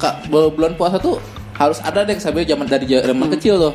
kak 0.00 0.32
bulan 0.32 0.72
puasa 0.80 0.96
tuh 0.96 1.20
harus 1.60 1.76
ada 1.84 2.08
deh 2.08 2.16
sampai 2.16 2.48
zaman 2.48 2.64
dari 2.64 2.88
zaman 2.88 3.28
kecil 3.36 3.54
tuh 3.60 3.74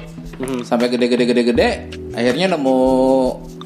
sampai 0.66 0.90
gede-gede 0.90 1.24
gede-gede. 1.30 1.70
Akhirnya 2.16 2.56
nemu 2.58 2.78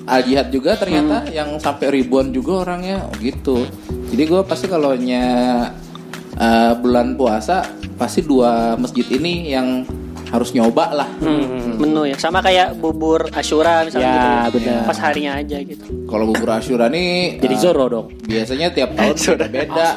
al 0.09 0.25
jihad 0.25 0.49
juga 0.49 0.73
ternyata 0.73 1.29
yang 1.29 1.61
sampai 1.61 2.01
ribuan 2.01 2.33
juga 2.33 2.65
orangnya 2.65 3.05
oh, 3.05 3.13
gitu. 3.21 3.63
Jadi 4.09 4.23
gue 4.25 4.41
pasti 4.41 4.65
kalau 4.65 4.97
nya 4.97 5.25
eh, 6.33 6.73
bulan 6.81 7.13
puasa 7.13 7.61
pasti 7.93 8.25
dua 8.25 8.73
masjid 8.79 9.05
ini 9.13 9.53
yang 9.53 9.85
harus 10.29 10.53
nyoba 10.53 10.93
lah. 10.93 11.09
Hmm, 11.21 11.77
menu 11.81 12.05
ya 12.05 12.13
sama 12.17 12.39
kayak 12.39 12.77
bubur 12.77 13.25
asyura 13.33 13.81
misalnya 13.81 14.13
Ya, 14.13 14.29
gitu. 14.45 14.61
benar. 14.61 14.81
Pas 14.85 14.99
harinya 15.01 15.31
aja 15.41 15.57
gitu. 15.61 15.85
Kalau 16.05 16.25
bubur 16.29 16.49
Asyura 16.53 16.85
nih 16.89 17.13
Jadi 17.43 17.55
eh, 17.57 17.61
Zoro 17.61 17.85
dong. 17.89 18.07
Biasanya 18.25 18.67
tiap 18.73 18.93
tahun 18.93 19.17
beda-beda. 19.37 19.89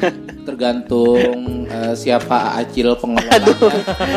Tergantung 0.46 1.66
eh, 1.70 1.94
siapa 1.94 2.58
acil 2.58 2.94
pengelolanya. 2.98 3.54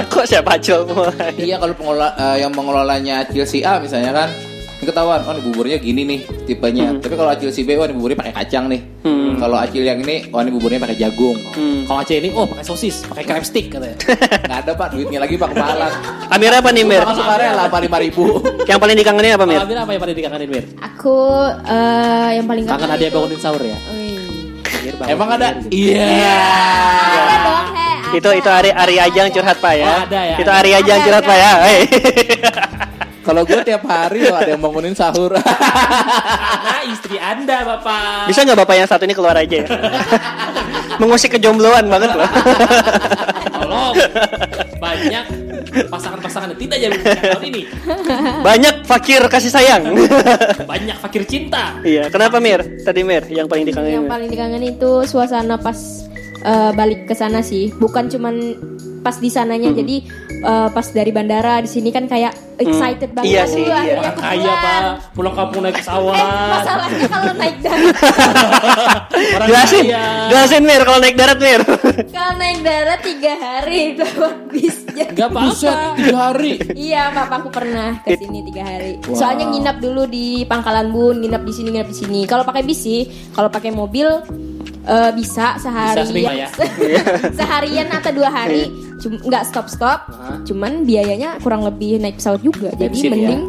Kok 0.09 0.25
siapa 0.25 0.57
acil 0.57 0.85
mulai? 0.89 1.33
iya 1.37 1.57
kalau 1.61 1.73
pengelola 1.77 2.09
eh, 2.17 2.37
yang 2.45 2.51
mengelolanya 2.53 3.13
acil 3.25 3.45
si 3.45 3.61
A 3.61 3.77
misalnya 3.77 4.13
kan 4.13 4.29
ini 4.79 4.87
ketahuan 4.87 5.19
oh 5.27 5.31
ini 5.35 5.41
buburnya 5.43 5.77
gini 5.83 6.01
nih 6.07 6.19
tipenya. 6.47 6.95
Tapi 7.03 7.19
kalau 7.19 7.35
acil 7.35 7.51
si 7.51 7.67
B 7.67 7.75
oh 7.75 7.83
ini 7.83 7.91
buburnya 7.99 8.17
pakai 8.23 8.31
kacang 8.31 8.71
nih. 8.71 8.79
Kalau 9.39 9.59
acil 9.59 9.83
yang 9.83 9.99
ini 9.99 10.31
oh 10.31 10.39
ini 10.39 10.51
buburnya 10.55 10.79
pakai 10.79 10.95
jagung. 10.95 11.35
Hmm. 11.51 11.83
Kalau 11.83 11.99
Aceh 11.99 12.15
ini 12.15 12.29
oh 12.31 12.47
pakai 12.47 12.63
sosis, 12.63 13.03
pakai 13.03 13.23
crab 13.27 13.43
stick 13.43 13.67
katanya. 13.71 13.95
Nggak 14.47 14.59
ada 14.63 14.71
pak 14.79 14.87
duitnya 14.95 15.19
lagi 15.19 15.35
pak 15.35 15.51
kemahalan. 15.51 15.91
Amir 16.31 16.51
apa 16.55 16.69
nih 16.71 16.83
Mir? 16.87 17.03
Masuk 17.03 17.27
area 17.27 17.51
lah 17.55 17.67
lima 17.67 17.97
ribu. 17.99 18.23
Yang 18.63 18.79
paling 18.79 18.95
dikangenin 18.95 19.31
apa 19.35 19.45
Mir? 19.47 19.59
Amir 19.63 19.77
apa 19.79 19.91
yang 19.91 20.01
paling 20.03 20.15
dikangenin 20.15 20.47
Mir? 20.47 20.63
Aku 20.79 21.17
eh, 21.67 22.29
yang 22.39 22.47
paling 22.47 22.63
Kangen 22.63 22.79
kangen 22.79 22.95
ada 22.95 23.03
yang 23.03 23.13
bangunin 23.15 23.39
sahur 23.39 23.63
ya? 23.63 23.77
Emang 25.11 25.29
ada? 25.35 25.59
Iya. 25.67 26.07
Ada. 26.07 27.55
Itu 28.15 28.29
itu 28.31 28.49
Ari 28.49 28.71
Ari 28.73 28.95
Ajang 28.97 29.27
curhat 29.29 29.57
Pak 29.59 29.73
ya. 29.75 29.85
Oh, 29.85 29.99
ada 30.07 30.19
ya, 30.23 30.35
Itu 30.39 30.49
ada. 30.49 30.59
Ari 30.63 30.71
Ajang 30.71 30.97
Ada, 30.97 31.05
curhat 31.05 31.23
ada. 31.23 31.29
Pak 31.29 31.37
ya. 31.37 31.51
Kalau 33.29 33.45
gue 33.45 33.61
tiap 33.61 33.85
hari 33.85 34.25
loh 34.25 34.41
ada 34.41 34.57
yang 34.57 34.61
bangunin 34.65 34.97
sahur. 34.97 35.37
Karena 35.37 36.81
istri 36.89 37.21
anda 37.21 37.61
bapak. 37.61 38.25
Bisa 38.25 38.41
nggak 38.41 38.57
Bapak 38.65 38.73
yang 38.73 38.89
satu 38.89 39.05
ini 39.05 39.13
keluar 39.13 39.37
aja 39.37 39.53
ya? 39.61 39.67
Mengusik 40.97 41.37
kejombloan 41.37 41.85
banget 41.85 42.09
loh. 42.17 42.25
Tolong. 43.53 43.93
Banyak 44.81 45.25
pasangan-pasangan 45.93 46.57
yang 46.57 46.59
tidak 46.65 46.77
jadi 46.81 46.97
tahun 46.97 47.43
ini. 47.53 47.61
Banyak 48.41 48.75
fakir 48.89 49.21
kasih 49.29 49.53
sayang. 49.53 49.93
Banyak 50.65 50.97
fakir 50.97 51.21
cinta. 51.29 51.77
iya, 51.85 52.09
kenapa 52.09 52.41
Mir? 52.41 52.81
Tadi 52.81 53.05
Mir 53.05 53.29
yang 53.29 53.45
paling 53.45 53.69
dikangenin. 53.69 54.01
Yang 54.01 54.09
paling 54.09 54.29
dikangen 54.33 54.63
itu 54.65 55.05
suasana 55.05 55.61
pas 55.61 55.77
eh, 56.41 56.71
balik 56.71 57.05
ke 57.05 57.13
sana 57.13 57.39
sih. 57.39 57.71
Bukan 57.71 58.07
cuman 58.07 58.35
pas 58.99 59.15
di 59.15 59.27
sananya 59.27 59.71
jadi 59.71 59.95
eh, 60.41 60.67
pas 60.69 60.85
dari 60.85 61.09
bandara 61.09 61.59
di 61.59 61.67
sini 61.67 61.87
kan 61.87 62.03
kayak 62.03 62.35
excited 62.59 63.15
banget. 63.15 63.31
Iya 63.31 63.43
sih, 63.45 63.63
iya. 63.63 63.75
akhirnya 63.77 64.09
aku 64.09 64.19
Kaya 64.19 64.53
pak, 64.53 64.81
pulang 65.13 65.31
kampung 65.33 65.61
naik 65.63 65.71
Eh, 65.71 65.79
pesawat. 65.79 66.15
masalahnya 66.51 67.07
kalau 67.07 67.33
naik 67.33 67.57
darat, 67.59 67.95
Orang 69.09 69.47
Jelasin, 69.47 69.83
kaya. 69.85 70.03
jelasin 70.27 70.63
Mir 70.63 70.81
kalau 70.83 70.99
naik 70.99 71.15
darat 71.15 71.39
Mir. 71.39 71.61
kalau 72.11 72.33
naik 72.35 72.59
darat 72.59 72.99
tiga 72.99 73.33
hari 73.35 73.81
lewat 73.95 74.35
bisnya. 74.51 75.05
Gak 75.09 75.27
apa-apa. 75.31 75.71
tiga 75.95 76.17
hari. 76.19 76.51
Iya, 76.75 77.01
papaku 77.11 77.47
pernah 77.47 78.03
ke 78.03 78.19
sini 78.19 78.39
tiga 78.43 78.63
hari. 78.65 78.91
Soalnya 79.07 79.45
nginap 79.47 79.79
dulu 79.79 80.03
di 80.03 80.43
Pangkalan 80.43 80.91
Bun, 80.91 81.23
nginap 81.23 81.41
di 81.41 81.53
sini, 81.55 81.71
nginap 81.71 81.87
di 81.87 81.95
sini. 81.95 82.19
Kalau 82.23 82.43
pakai 82.43 82.63
bis 82.63 82.79
sih, 82.79 83.01
kalau 83.31 83.47
pakai 83.47 83.71
mobil 83.71 84.07
eh, 84.81 85.11
bisa 85.11 85.57
sehari, 85.57 86.03
Bisa 86.13 86.31
ya? 86.31 86.47
seharian 87.39 87.87
atau 87.89 88.11
dua 88.11 88.29
hari, 88.29 88.69
nggak 88.99 89.43
stop 89.45 89.67
stop. 89.67 89.99
Cuman 90.43 90.83
biayanya 90.83 91.39
kurang 91.39 91.61
lebih 91.61 91.97
naik 91.97 92.17
pesawat 92.17 92.39
juga. 92.39 92.71
Jadi 92.73 92.89
Bensin 92.89 93.09
ya? 93.09 93.13
mending 93.13 93.41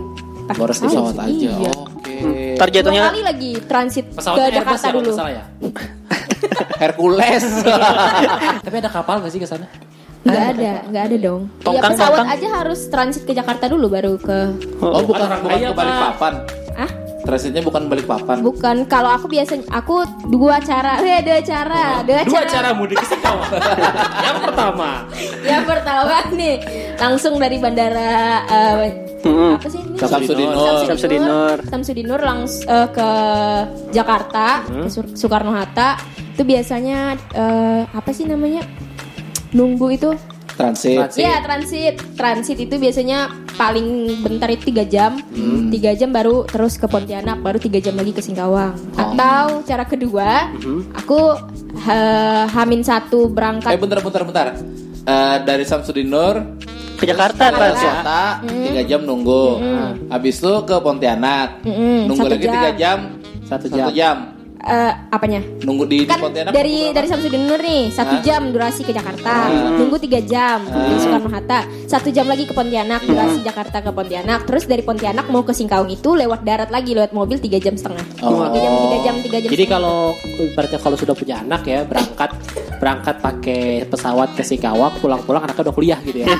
pakai 0.47 0.59
Boros 0.59 0.79
di 0.79 0.87
pesawat 0.87 1.15
sih. 1.15 1.21
aja. 1.21 1.51
Iya. 1.55 1.73
Oke. 1.77 2.15
Ntar 2.55 2.69
Dua 2.69 2.75
jatuhnya 2.75 3.03
kali 3.07 3.23
lagi 3.23 3.51
transit 3.63 4.07
Pesawatnya 4.11 4.45
ke 4.45 4.57
Jakarta 4.57 4.83
ya 4.83 4.93
dulu. 4.93 5.11
nggak 5.11 5.31
ya. 5.31 5.45
Hercules. 6.81 7.45
Tapi 8.65 8.77
ada 8.77 8.91
kapal 8.91 9.21
gak 9.21 9.31
sih 9.31 9.39
ke 9.39 9.47
sana? 9.47 9.67
Nggak 10.21 10.47
ada, 10.53 10.73
nggak 10.87 11.05
ada 11.07 11.17
dong. 11.19 11.43
Ya 11.49 11.65
Tongkang, 11.65 11.93
pesawat 11.95 12.19
tongkang. 12.19 12.37
aja 12.37 12.49
harus 12.55 12.81
transit 12.89 13.25
ke 13.25 13.33
Jakarta 13.33 13.65
dulu 13.67 13.87
baru 13.89 14.15
ke. 14.17 14.39
oh, 14.79 15.01
bukan 15.03 15.29
bukan 15.41 15.59
ke 15.59 15.73
Balikpapan. 15.73 16.33
Ah, 16.75 16.91
Transitnya 17.21 17.61
bukan 17.61 17.87
Balikpapan. 17.87 18.41
bukan. 18.41 18.77
Kalau 18.85 19.11
aku 19.11 19.27
biasanya 19.27 19.63
aku 19.69 20.03
dua 20.27 20.57
cara, 20.59 20.99
eh 20.99 21.21
dua 21.21 21.41
cara, 21.41 22.01
dua, 22.03 22.25
Dua 22.25 22.43
cara. 22.43 22.49
cara 22.49 22.69
mudik 22.73 22.97
ke 22.97 23.07
Singkawang. 23.07 23.51
Yang 24.27 24.39
pertama, 24.43 24.91
Yang 25.43 25.65
pertama 25.65 26.17
nih 26.33 26.55
langsung 26.97 27.37
dari 27.37 27.57
bandara 27.57 28.13
eh, 28.45 28.77
Mm-mm. 29.21 29.53
apa 29.57 29.69
sih 29.69 29.81
ini? 29.81 29.97
Samsudinur. 30.01 30.85
Samsudinur. 30.87 31.57
Samsudinur 31.67 32.21
langsung 32.21 32.65
eh, 32.67 32.89
ke 32.89 33.11
Jakarta 33.91 34.47
ke 34.65 34.89
Sur- 34.89 35.13
Soekarno 35.13 35.53
Hatta 35.53 36.01
itu 36.33 36.43
biasanya 36.43 36.99
eh, 37.31 37.83
apa 37.87 38.11
sih 38.11 38.25
namanya 38.25 38.65
nunggu 39.51 39.93
itu 39.93 40.11
Transit. 40.51 40.93
Transit. 40.93 41.21
Iya 41.21 41.37
transit 41.41 41.95
transit 42.15 42.59
itu 42.59 42.75
biasanya 42.77 43.33
paling 43.61 43.89
bentar 44.25 44.49
itu 44.49 44.73
tiga 44.73 44.89
jam 44.89 45.21
tiga 45.69 45.93
jam 45.93 46.09
baru 46.09 46.49
terus 46.49 46.81
ke 46.81 46.89
Pontianak 46.89 47.45
baru 47.45 47.61
tiga 47.61 47.77
jam 47.77 47.93
lagi 47.93 48.17
ke 48.17 48.25
Singkawang 48.25 48.73
atau 48.97 49.61
cara 49.69 49.85
kedua 49.85 50.49
aku 50.97 51.21
eh, 51.85 52.45
hamin 52.49 52.81
satu 52.81 53.29
Eh 53.29 53.33
berangkat 53.37 53.77
bentar 53.77 54.01
bentar 54.01 54.23
bentar. 54.25 54.47
Eh, 55.01 55.37
dari 55.49 55.65
Samsudinur 55.65 56.35
Ke 57.01 57.09
Jakarta 57.09 57.49
ke 57.49 57.57
kan 57.57 57.73
ya. 57.73 57.81
Jakarta 57.81 58.21
tiga 58.45 58.83
jam 58.85 59.01
nunggu. 59.09 59.57
Habis 60.13 60.37
itu 60.45 60.53
ke 60.69 60.77
Pontianak. 60.85 61.65
Mm-mm, 61.65 62.05
Nunggu 62.13 62.29
satu 62.29 62.33
lagi 62.37 62.45
jam. 62.45 62.53
tiga 62.53 62.71
jam. 62.77 62.99
Satu 63.49 63.65
Satu 63.73 63.89
jam. 63.97 64.17
Eh, 64.61 64.93
apanya 65.09 65.41
Nunggu 65.61 65.85
di, 65.85 65.99
di 65.99 66.07
kan 66.07 66.19
Pontianak. 66.19 66.51
dari 66.51 66.91
dari 66.91 67.07
Samsudinur 67.07 67.57
nih 67.57 67.89
satu 67.89 68.15
Hah? 68.15 68.23
jam 68.23 68.43
durasi 68.49 68.81
ke 68.81 68.91
Jakarta 68.91 69.49
nunggu 69.73 69.97
tiga 69.99 70.21
jam 70.21 70.63
di 70.63 70.95
Soekarno 70.97 71.29
Hatta 71.29 71.59
satu 71.85 72.09
jam 72.09 72.25
lagi 72.25 72.45
ke 72.45 72.53
Pontianak 72.53 73.03
durasi 73.03 73.41
Jakarta 73.41 73.79
ke 73.79 73.91
Pontianak 73.91 74.45
terus 74.45 74.65
dari 74.65 74.81
Pontianak 74.81 75.27
mau 75.27 75.41
ke 75.41 75.51
Singkawang 75.51 75.89
itu 75.89 76.13
lewat 76.13 76.43
darat 76.43 76.69
lagi 76.69 76.93
lewat 76.93 77.11
mobil 77.11 77.37
tiga 77.39 77.59
jam 77.59 77.75
setengah 77.75 78.05
Oh. 78.21 78.45
tiga 78.47 78.61
jam 78.61 78.75
tiga 78.79 78.99
jam 79.03 79.15
tiga 79.19 79.39
jam 79.39 79.49
Jadi 79.49 79.57
setengah. 79.59 79.73
kalau 79.73 79.99
ibaratnya 80.39 80.79
kalau 80.79 80.97
sudah 80.97 81.15
punya 81.15 81.37
anak 81.39 81.63
ya 81.63 81.81
berangkat 81.83 82.31
berangkat 82.77 83.17
pakai 83.19 83.61
pesawat 83.87 84.33
ke 84.33 84.43
Singkawang 84.43 84.93
pulang-pulang 84.99 85.43
anaknya 85.43 85.63
udah 85.63 85.75
kuliah 85.75 85.99
gitu 86.03 86.21
ya. 86.21 86.29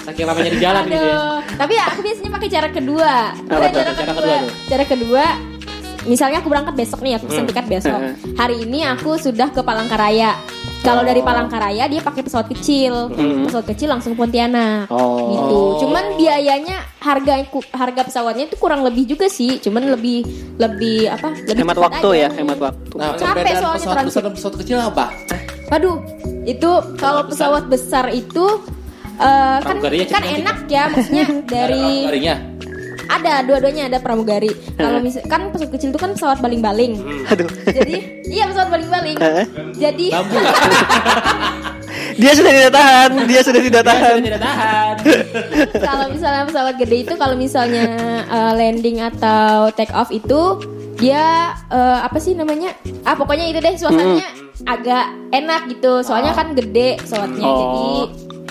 Saking 0.00 0.24
lamanya 0.24 0.50
di 0.50 0.58
jalan 0.58 0.82
gitu 0.86 0.96
ya. 1.02 1.16
Tapi 1.54 1.72
ya 1.72 1.84
aku 1.86 2.00
biasanya 2.00 2.30
pakai 2.30 2.48
cara 2.48 2.68
kedua. 2.68 3.12
Apa 3.38 3.66
tuh? 3.68 3.78
cara, 3.78 3.90
Cara 3.90 3.92
kedua. 3.92 4.16
kedua 4.16 4.36
tuh? 4.38 4.52
Cara 4.66 4.84
kedua, 4.86 5.24
misalnya 6.04 6.40
aku 6.40 6.48
berangkat 6.48 6.74
besok 6.76 7.00
nih, 7.02 7.16
aku 7.20 7.28
pesen 7.28 7.44
tiket 7.48 7.66
besok. 7.68 7.98
Hari 8.36 8.64
ini 8.64 8.84
aku 8.86 9.16
sudah 9.16 9.52
ke 9.52 9.60
Palangkaraya. 9.60 10.36
Kalau 10.80 11.04
dari 11.04 11.20
Palangkaraya 11.20 11.84
dia 11.92 12.00
pakai 12.00 12.24
pesawat 12.24 12.48
kecil, 12.48 13.12
pesawat 13.44 13.68
kecil 13.68 13.92
langsung 13.92 14.16
Pontianak. 14.16 14.88
Oh. 14.88 15.28
Gitu. 15.28 15.60
Cuman 15.84 16.16
biayanya 16.16 16.80
harga 17.04 17.44
harga 17.76 18.02
pesawatnya 18.08 18.48
itu 18.48 18.56
kurang 18.56 18.80
lebih 18.80 19.04
juga 19.04 19.28
sih. 19.28 19.60
Cuman 19.60 19.92
lebih 19.92 20.24
lebih 20.56 21.12
apa? 21.12 21.36
Lebih 21.36 21.60
Hemat 21.68 21.76
waktu 21.76 22.08
aja. 22.16 22.20
ya, 22.24 22.28
hemat 22.32 22.58
waktu. 22.60 22.96
Nah, 22.96 23.12
Capek 23.12 23.52
soalnya 23.60 23.60
pesawat 23.60 23.80
transit. 23.84 24.08
besar 24.08 24.22
dan 24.24 24.32
pesawat 24.32 24.54
kecil 24.56 24.78
apa? 24.80 25.04
Waduh, 25.70 25.96
itu 26.48 26.70
kalau 26.96 27.22
pesawat 27.28 27.64
besar 27.68 28.04
itu 28.10 28.44
eh, 29.20 29.58
kan 29.60 29.76
kan 29.84 30.24
enak 30.24 30.58
ya 30.66 30.88
maksudnya 30.88 31.24
dari 31.54 32.08
Harinya. 32.08 32.36
Ada 33.10 33.42
dua-duanya 33.42 33.90
ada 33.90 33.98
pramugari. 33.98 34.54
Kalau 34.78 35.02
misal 35.02 35.26
kan 35.26 35.50
pesawat 35.50 35.70
kecil 35.74 35.90
itu 35.90 35.98
kan 35.98 36.14
pesawat 36.14 36.38
baling-baling. 36.38 37.02
Aduh. 37.26 37.50
Jadi 37.66 38.22
iya 38.30 38.46
pesawat 38.46 38.70
baling-baling. 38.70 39.18
Jadi 39.74 40.06
Dia 42.20 42.32
sudah 42.36 42.52
tidak 42.52 42.72
tahan, 42.74 43.10
dia 43.24 43.40
sudah 43.40 43.62
tidak 43.64 43.82
tahan. 43.86 44.14
Sudah 44.20 44.28
tidak 44.28 44.42
tahan. 44.42 44.94
kalau 45.88 46.06
misalnya 46.12 46.42
pesawat 46.46 46.74
gede 46.76 46.96
itu 47.06 47.14
kalau 47.16 47.34
misalnya 47.34 47.84
eh, 48.28 48.52
landing 48.56 48.98
atau 49.00 49.72
take 49.72 49.92
off 49.96 50.12
itu 50.12 50.60
dia 51.00 51.56
eh, 51.72 51.98
apa 52.04 52.18
sih 52.20 52.36
namanya? 52.36 52.76
Ah 53.08 53.16
pokoknya 53.16 53.48
itu 53.48 53.58
deh 53.62 53.74
suasananya 53.74 54.28
agak 54.68 55.06
enak 55.32 55.60
gitu. 55.72 56.04
Soalnya 56.04 56.36
kan 56.36 56.52
gede 56.52 57.00
pesawatnya 57.00 57.46
Oh. 57.46 57.56
jadi 57.56 57.88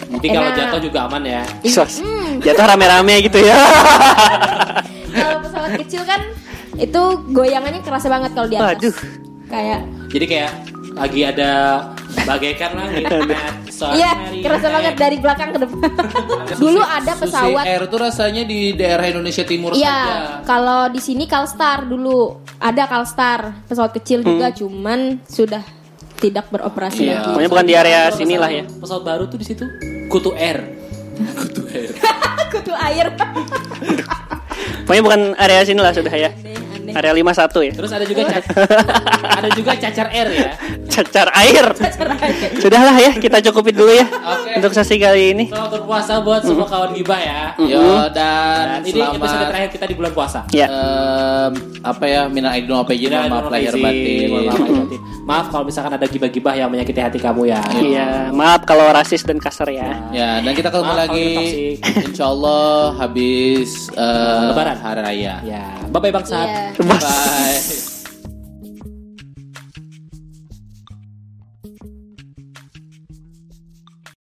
Jadi 0.09 0.27
kalau 0.29 0.49
enak. 0.49 0.57
jatuh 0.57 0.79
juga 0.79 0.99
aman 1.05 1.23
ya. 1.23 1.43
Sos. 1.65 1.99
Jatuh 2.39 2.65
rame-rame 2.65 3.15
gitu 3.21 3.39
ya. 3.39 3.55
kalau 5.13 5.38
pesawat 5.43 5.71
kecil 5.79 6.01
kan 6.03 6.21
itu 6.75 7.01
goyangannya 7.29 7.81
kerasa 7.83 8.07
banget 8.07 8.31
kalau 8.31 8.47
di 8.47 8.55
atas. 8.55 8.67
Waduh. 8.79 8.95
Kayak 9.49 9.81
Jadi 10.09 10.25
kayak 10.25 10.51
lagi 10.93 11.21
ada 11.23 11.51
bagaikan 12.25 12.71
langit. 12.75 13.07
iya, 13.95 14.12
kerasa 14.41 14.67
banget 14.67 14.93
dari 14.93 15.17
belakang 15.17 15.55
ke 15.55 15.59
depan. 15.62 15.91
Dulu 16.62 16.81
ada 16.81 17.13
Susi 17.15 17.21
pesawat 17.23 17.63
Air 17.63 17.83
itu 17.88 17.97
rasanya 17.97 18.43
di 18.43 18.75
daerah 18.75 19.05
Indonesia 19.07 19.43
Timur 19.47 19.71
Iya, 19.73 19.88
saja. 19.88 20.17
kalau 20.43 20.91
di 20.91 20.99
sini 20.99 21.23
Kalstar 21.23 21.88
dulu 21.88 22.35
ada 22.59 22.83
Kalstar 22.85 23.63
pesawat 23.65 23.95
kecil 23.95 24.21
juga, 24.21 24.51
cuman 24.51 25.23
sudah 25.23 25.63
tidak 26.19 26.51
beroperasi 26.51 27.01
Iya. 27.01 27.15
lagi. 27.15 27.27
Pokoknya 27.32 27.49
bukan 27.49 27.65
di 27.65 27.73
area 27.73 27.99
sinilah 28.12 28.49
ya. 28.51 28.63
Pesawat 28.67 29.03
baru 29.03 29.23
tuh 29.25 29.39
di 29.39 29.45
situ. 29.47 29.65
Kutu 30.08 30.36
Air. 30.36 30.60
Kutu 31.39 31.63
Air. 31.71 31.89
Kutu 32.53 32.73
air. 32.73 33.08
Pokoknya 34.84 35.03
bukan 35.05 35.21
area 35.38 35.62
sinilah 35.62 35.93
sudah 35.93 36.10
ya. 36.12 36.29
Aneh. 36.91 36.97
Area 36.99 37.13
51 37.13 37.30
ya. 37.62 37.73
Terus 37.73 37.91
ada 37.91 38.04
juga 38.04 38.21
ca- 38.25 38.45
ada 39.39 39.49
juga 39.52 39.71
cacar 39.75 40.08
air 40.10 40.28
ya. 40.32 40.52
Cacar 40.99 41.28
air. 41.34 41.65
Sudahlah 42.58 42.97
ya, 42.97 43.12
kita 43.15 43.38
cukupin 43.41 43.71
dulu 43.73 43.93
ya. 43.93 44.04
Oke. 44.04 44.52
Untuk 44.58 44.71
sesi 44.73 44.97
kali 44.97 45.32
ini. 45.32 45.45
Selamat 45.47 45.80
berpuasa 45.80 46.19
buat 46.19 46.41
semua 46.41 46.65
kawan 46.65 46.91
gibah 46.91 47.15
ya. 47.17 47.41
Yo 47.58 47.80
dan, 48.10 48.82
Dan 48.82 48.82
ini 48.86 48.99
episode 48.99 49.21
selamat 49.21 49.47
terakhir 49.47 49.69
kita 49.71 49.86
di 49.86 49.95
bulan 49.95 50.12
puasa. 50.12 50.39
Ya. 50.49 50.67
apa 51.80 52.04
ya 52.04 52.28
minal 52.28 52.52
aidin 52.52 52.69
wal 52.69 52.84
faizin 52.84 53.08
Ya, 53.10 53.25
maaf 53.25 53.47
lahir 53.47 53.71
batin. 53.73 54.28
maaf 54.30 54.60
lahir 54.60 54.75
batin. 54.75 54.99
Maaf 55.21 55.45
kalau 55.49 55.63
misalkan 55.63 55.93
ada 55.93 56.06
gibah-gibah 56.06 56.54
yang 56.54 56.67
menyakiti 56.67 56.99
hati 56.99 57.17
kamu 57.17 57.47
ya. 57.47 57.62
Iya, 57.71 58.10
maaf 58.32 58.65
kalau 58.65 58.89
rasis 58.89 59.21
dan 59.21 59.38
kasar 59.38 59.69
ya. 59.69 60.10
Ya, 60.10 60.41
dan 60.41 60.52
kita 60.52 60.67
ketemu 60.67 60.86
Maaf 60.86 60.99
lagi 60.99 61.28
toksik. 61.32 61.75
insya 62.10 62.25
Allah 62.28 62.67
habis 62.97 63.69
eh, 63.91 64.41
Lebaran. 64.49 64.78
hari 64.78 65.02
raya. 65.02 65.36
Ya, 65.41 65.63
bye 65.88 65.99
bye 65.99 66.12
Bang 66.12 66.25
Sat. 66.25 66.47
Iya. 66.47 66.79
Bos. 66.80 67.00
Bye. 67.02 67.98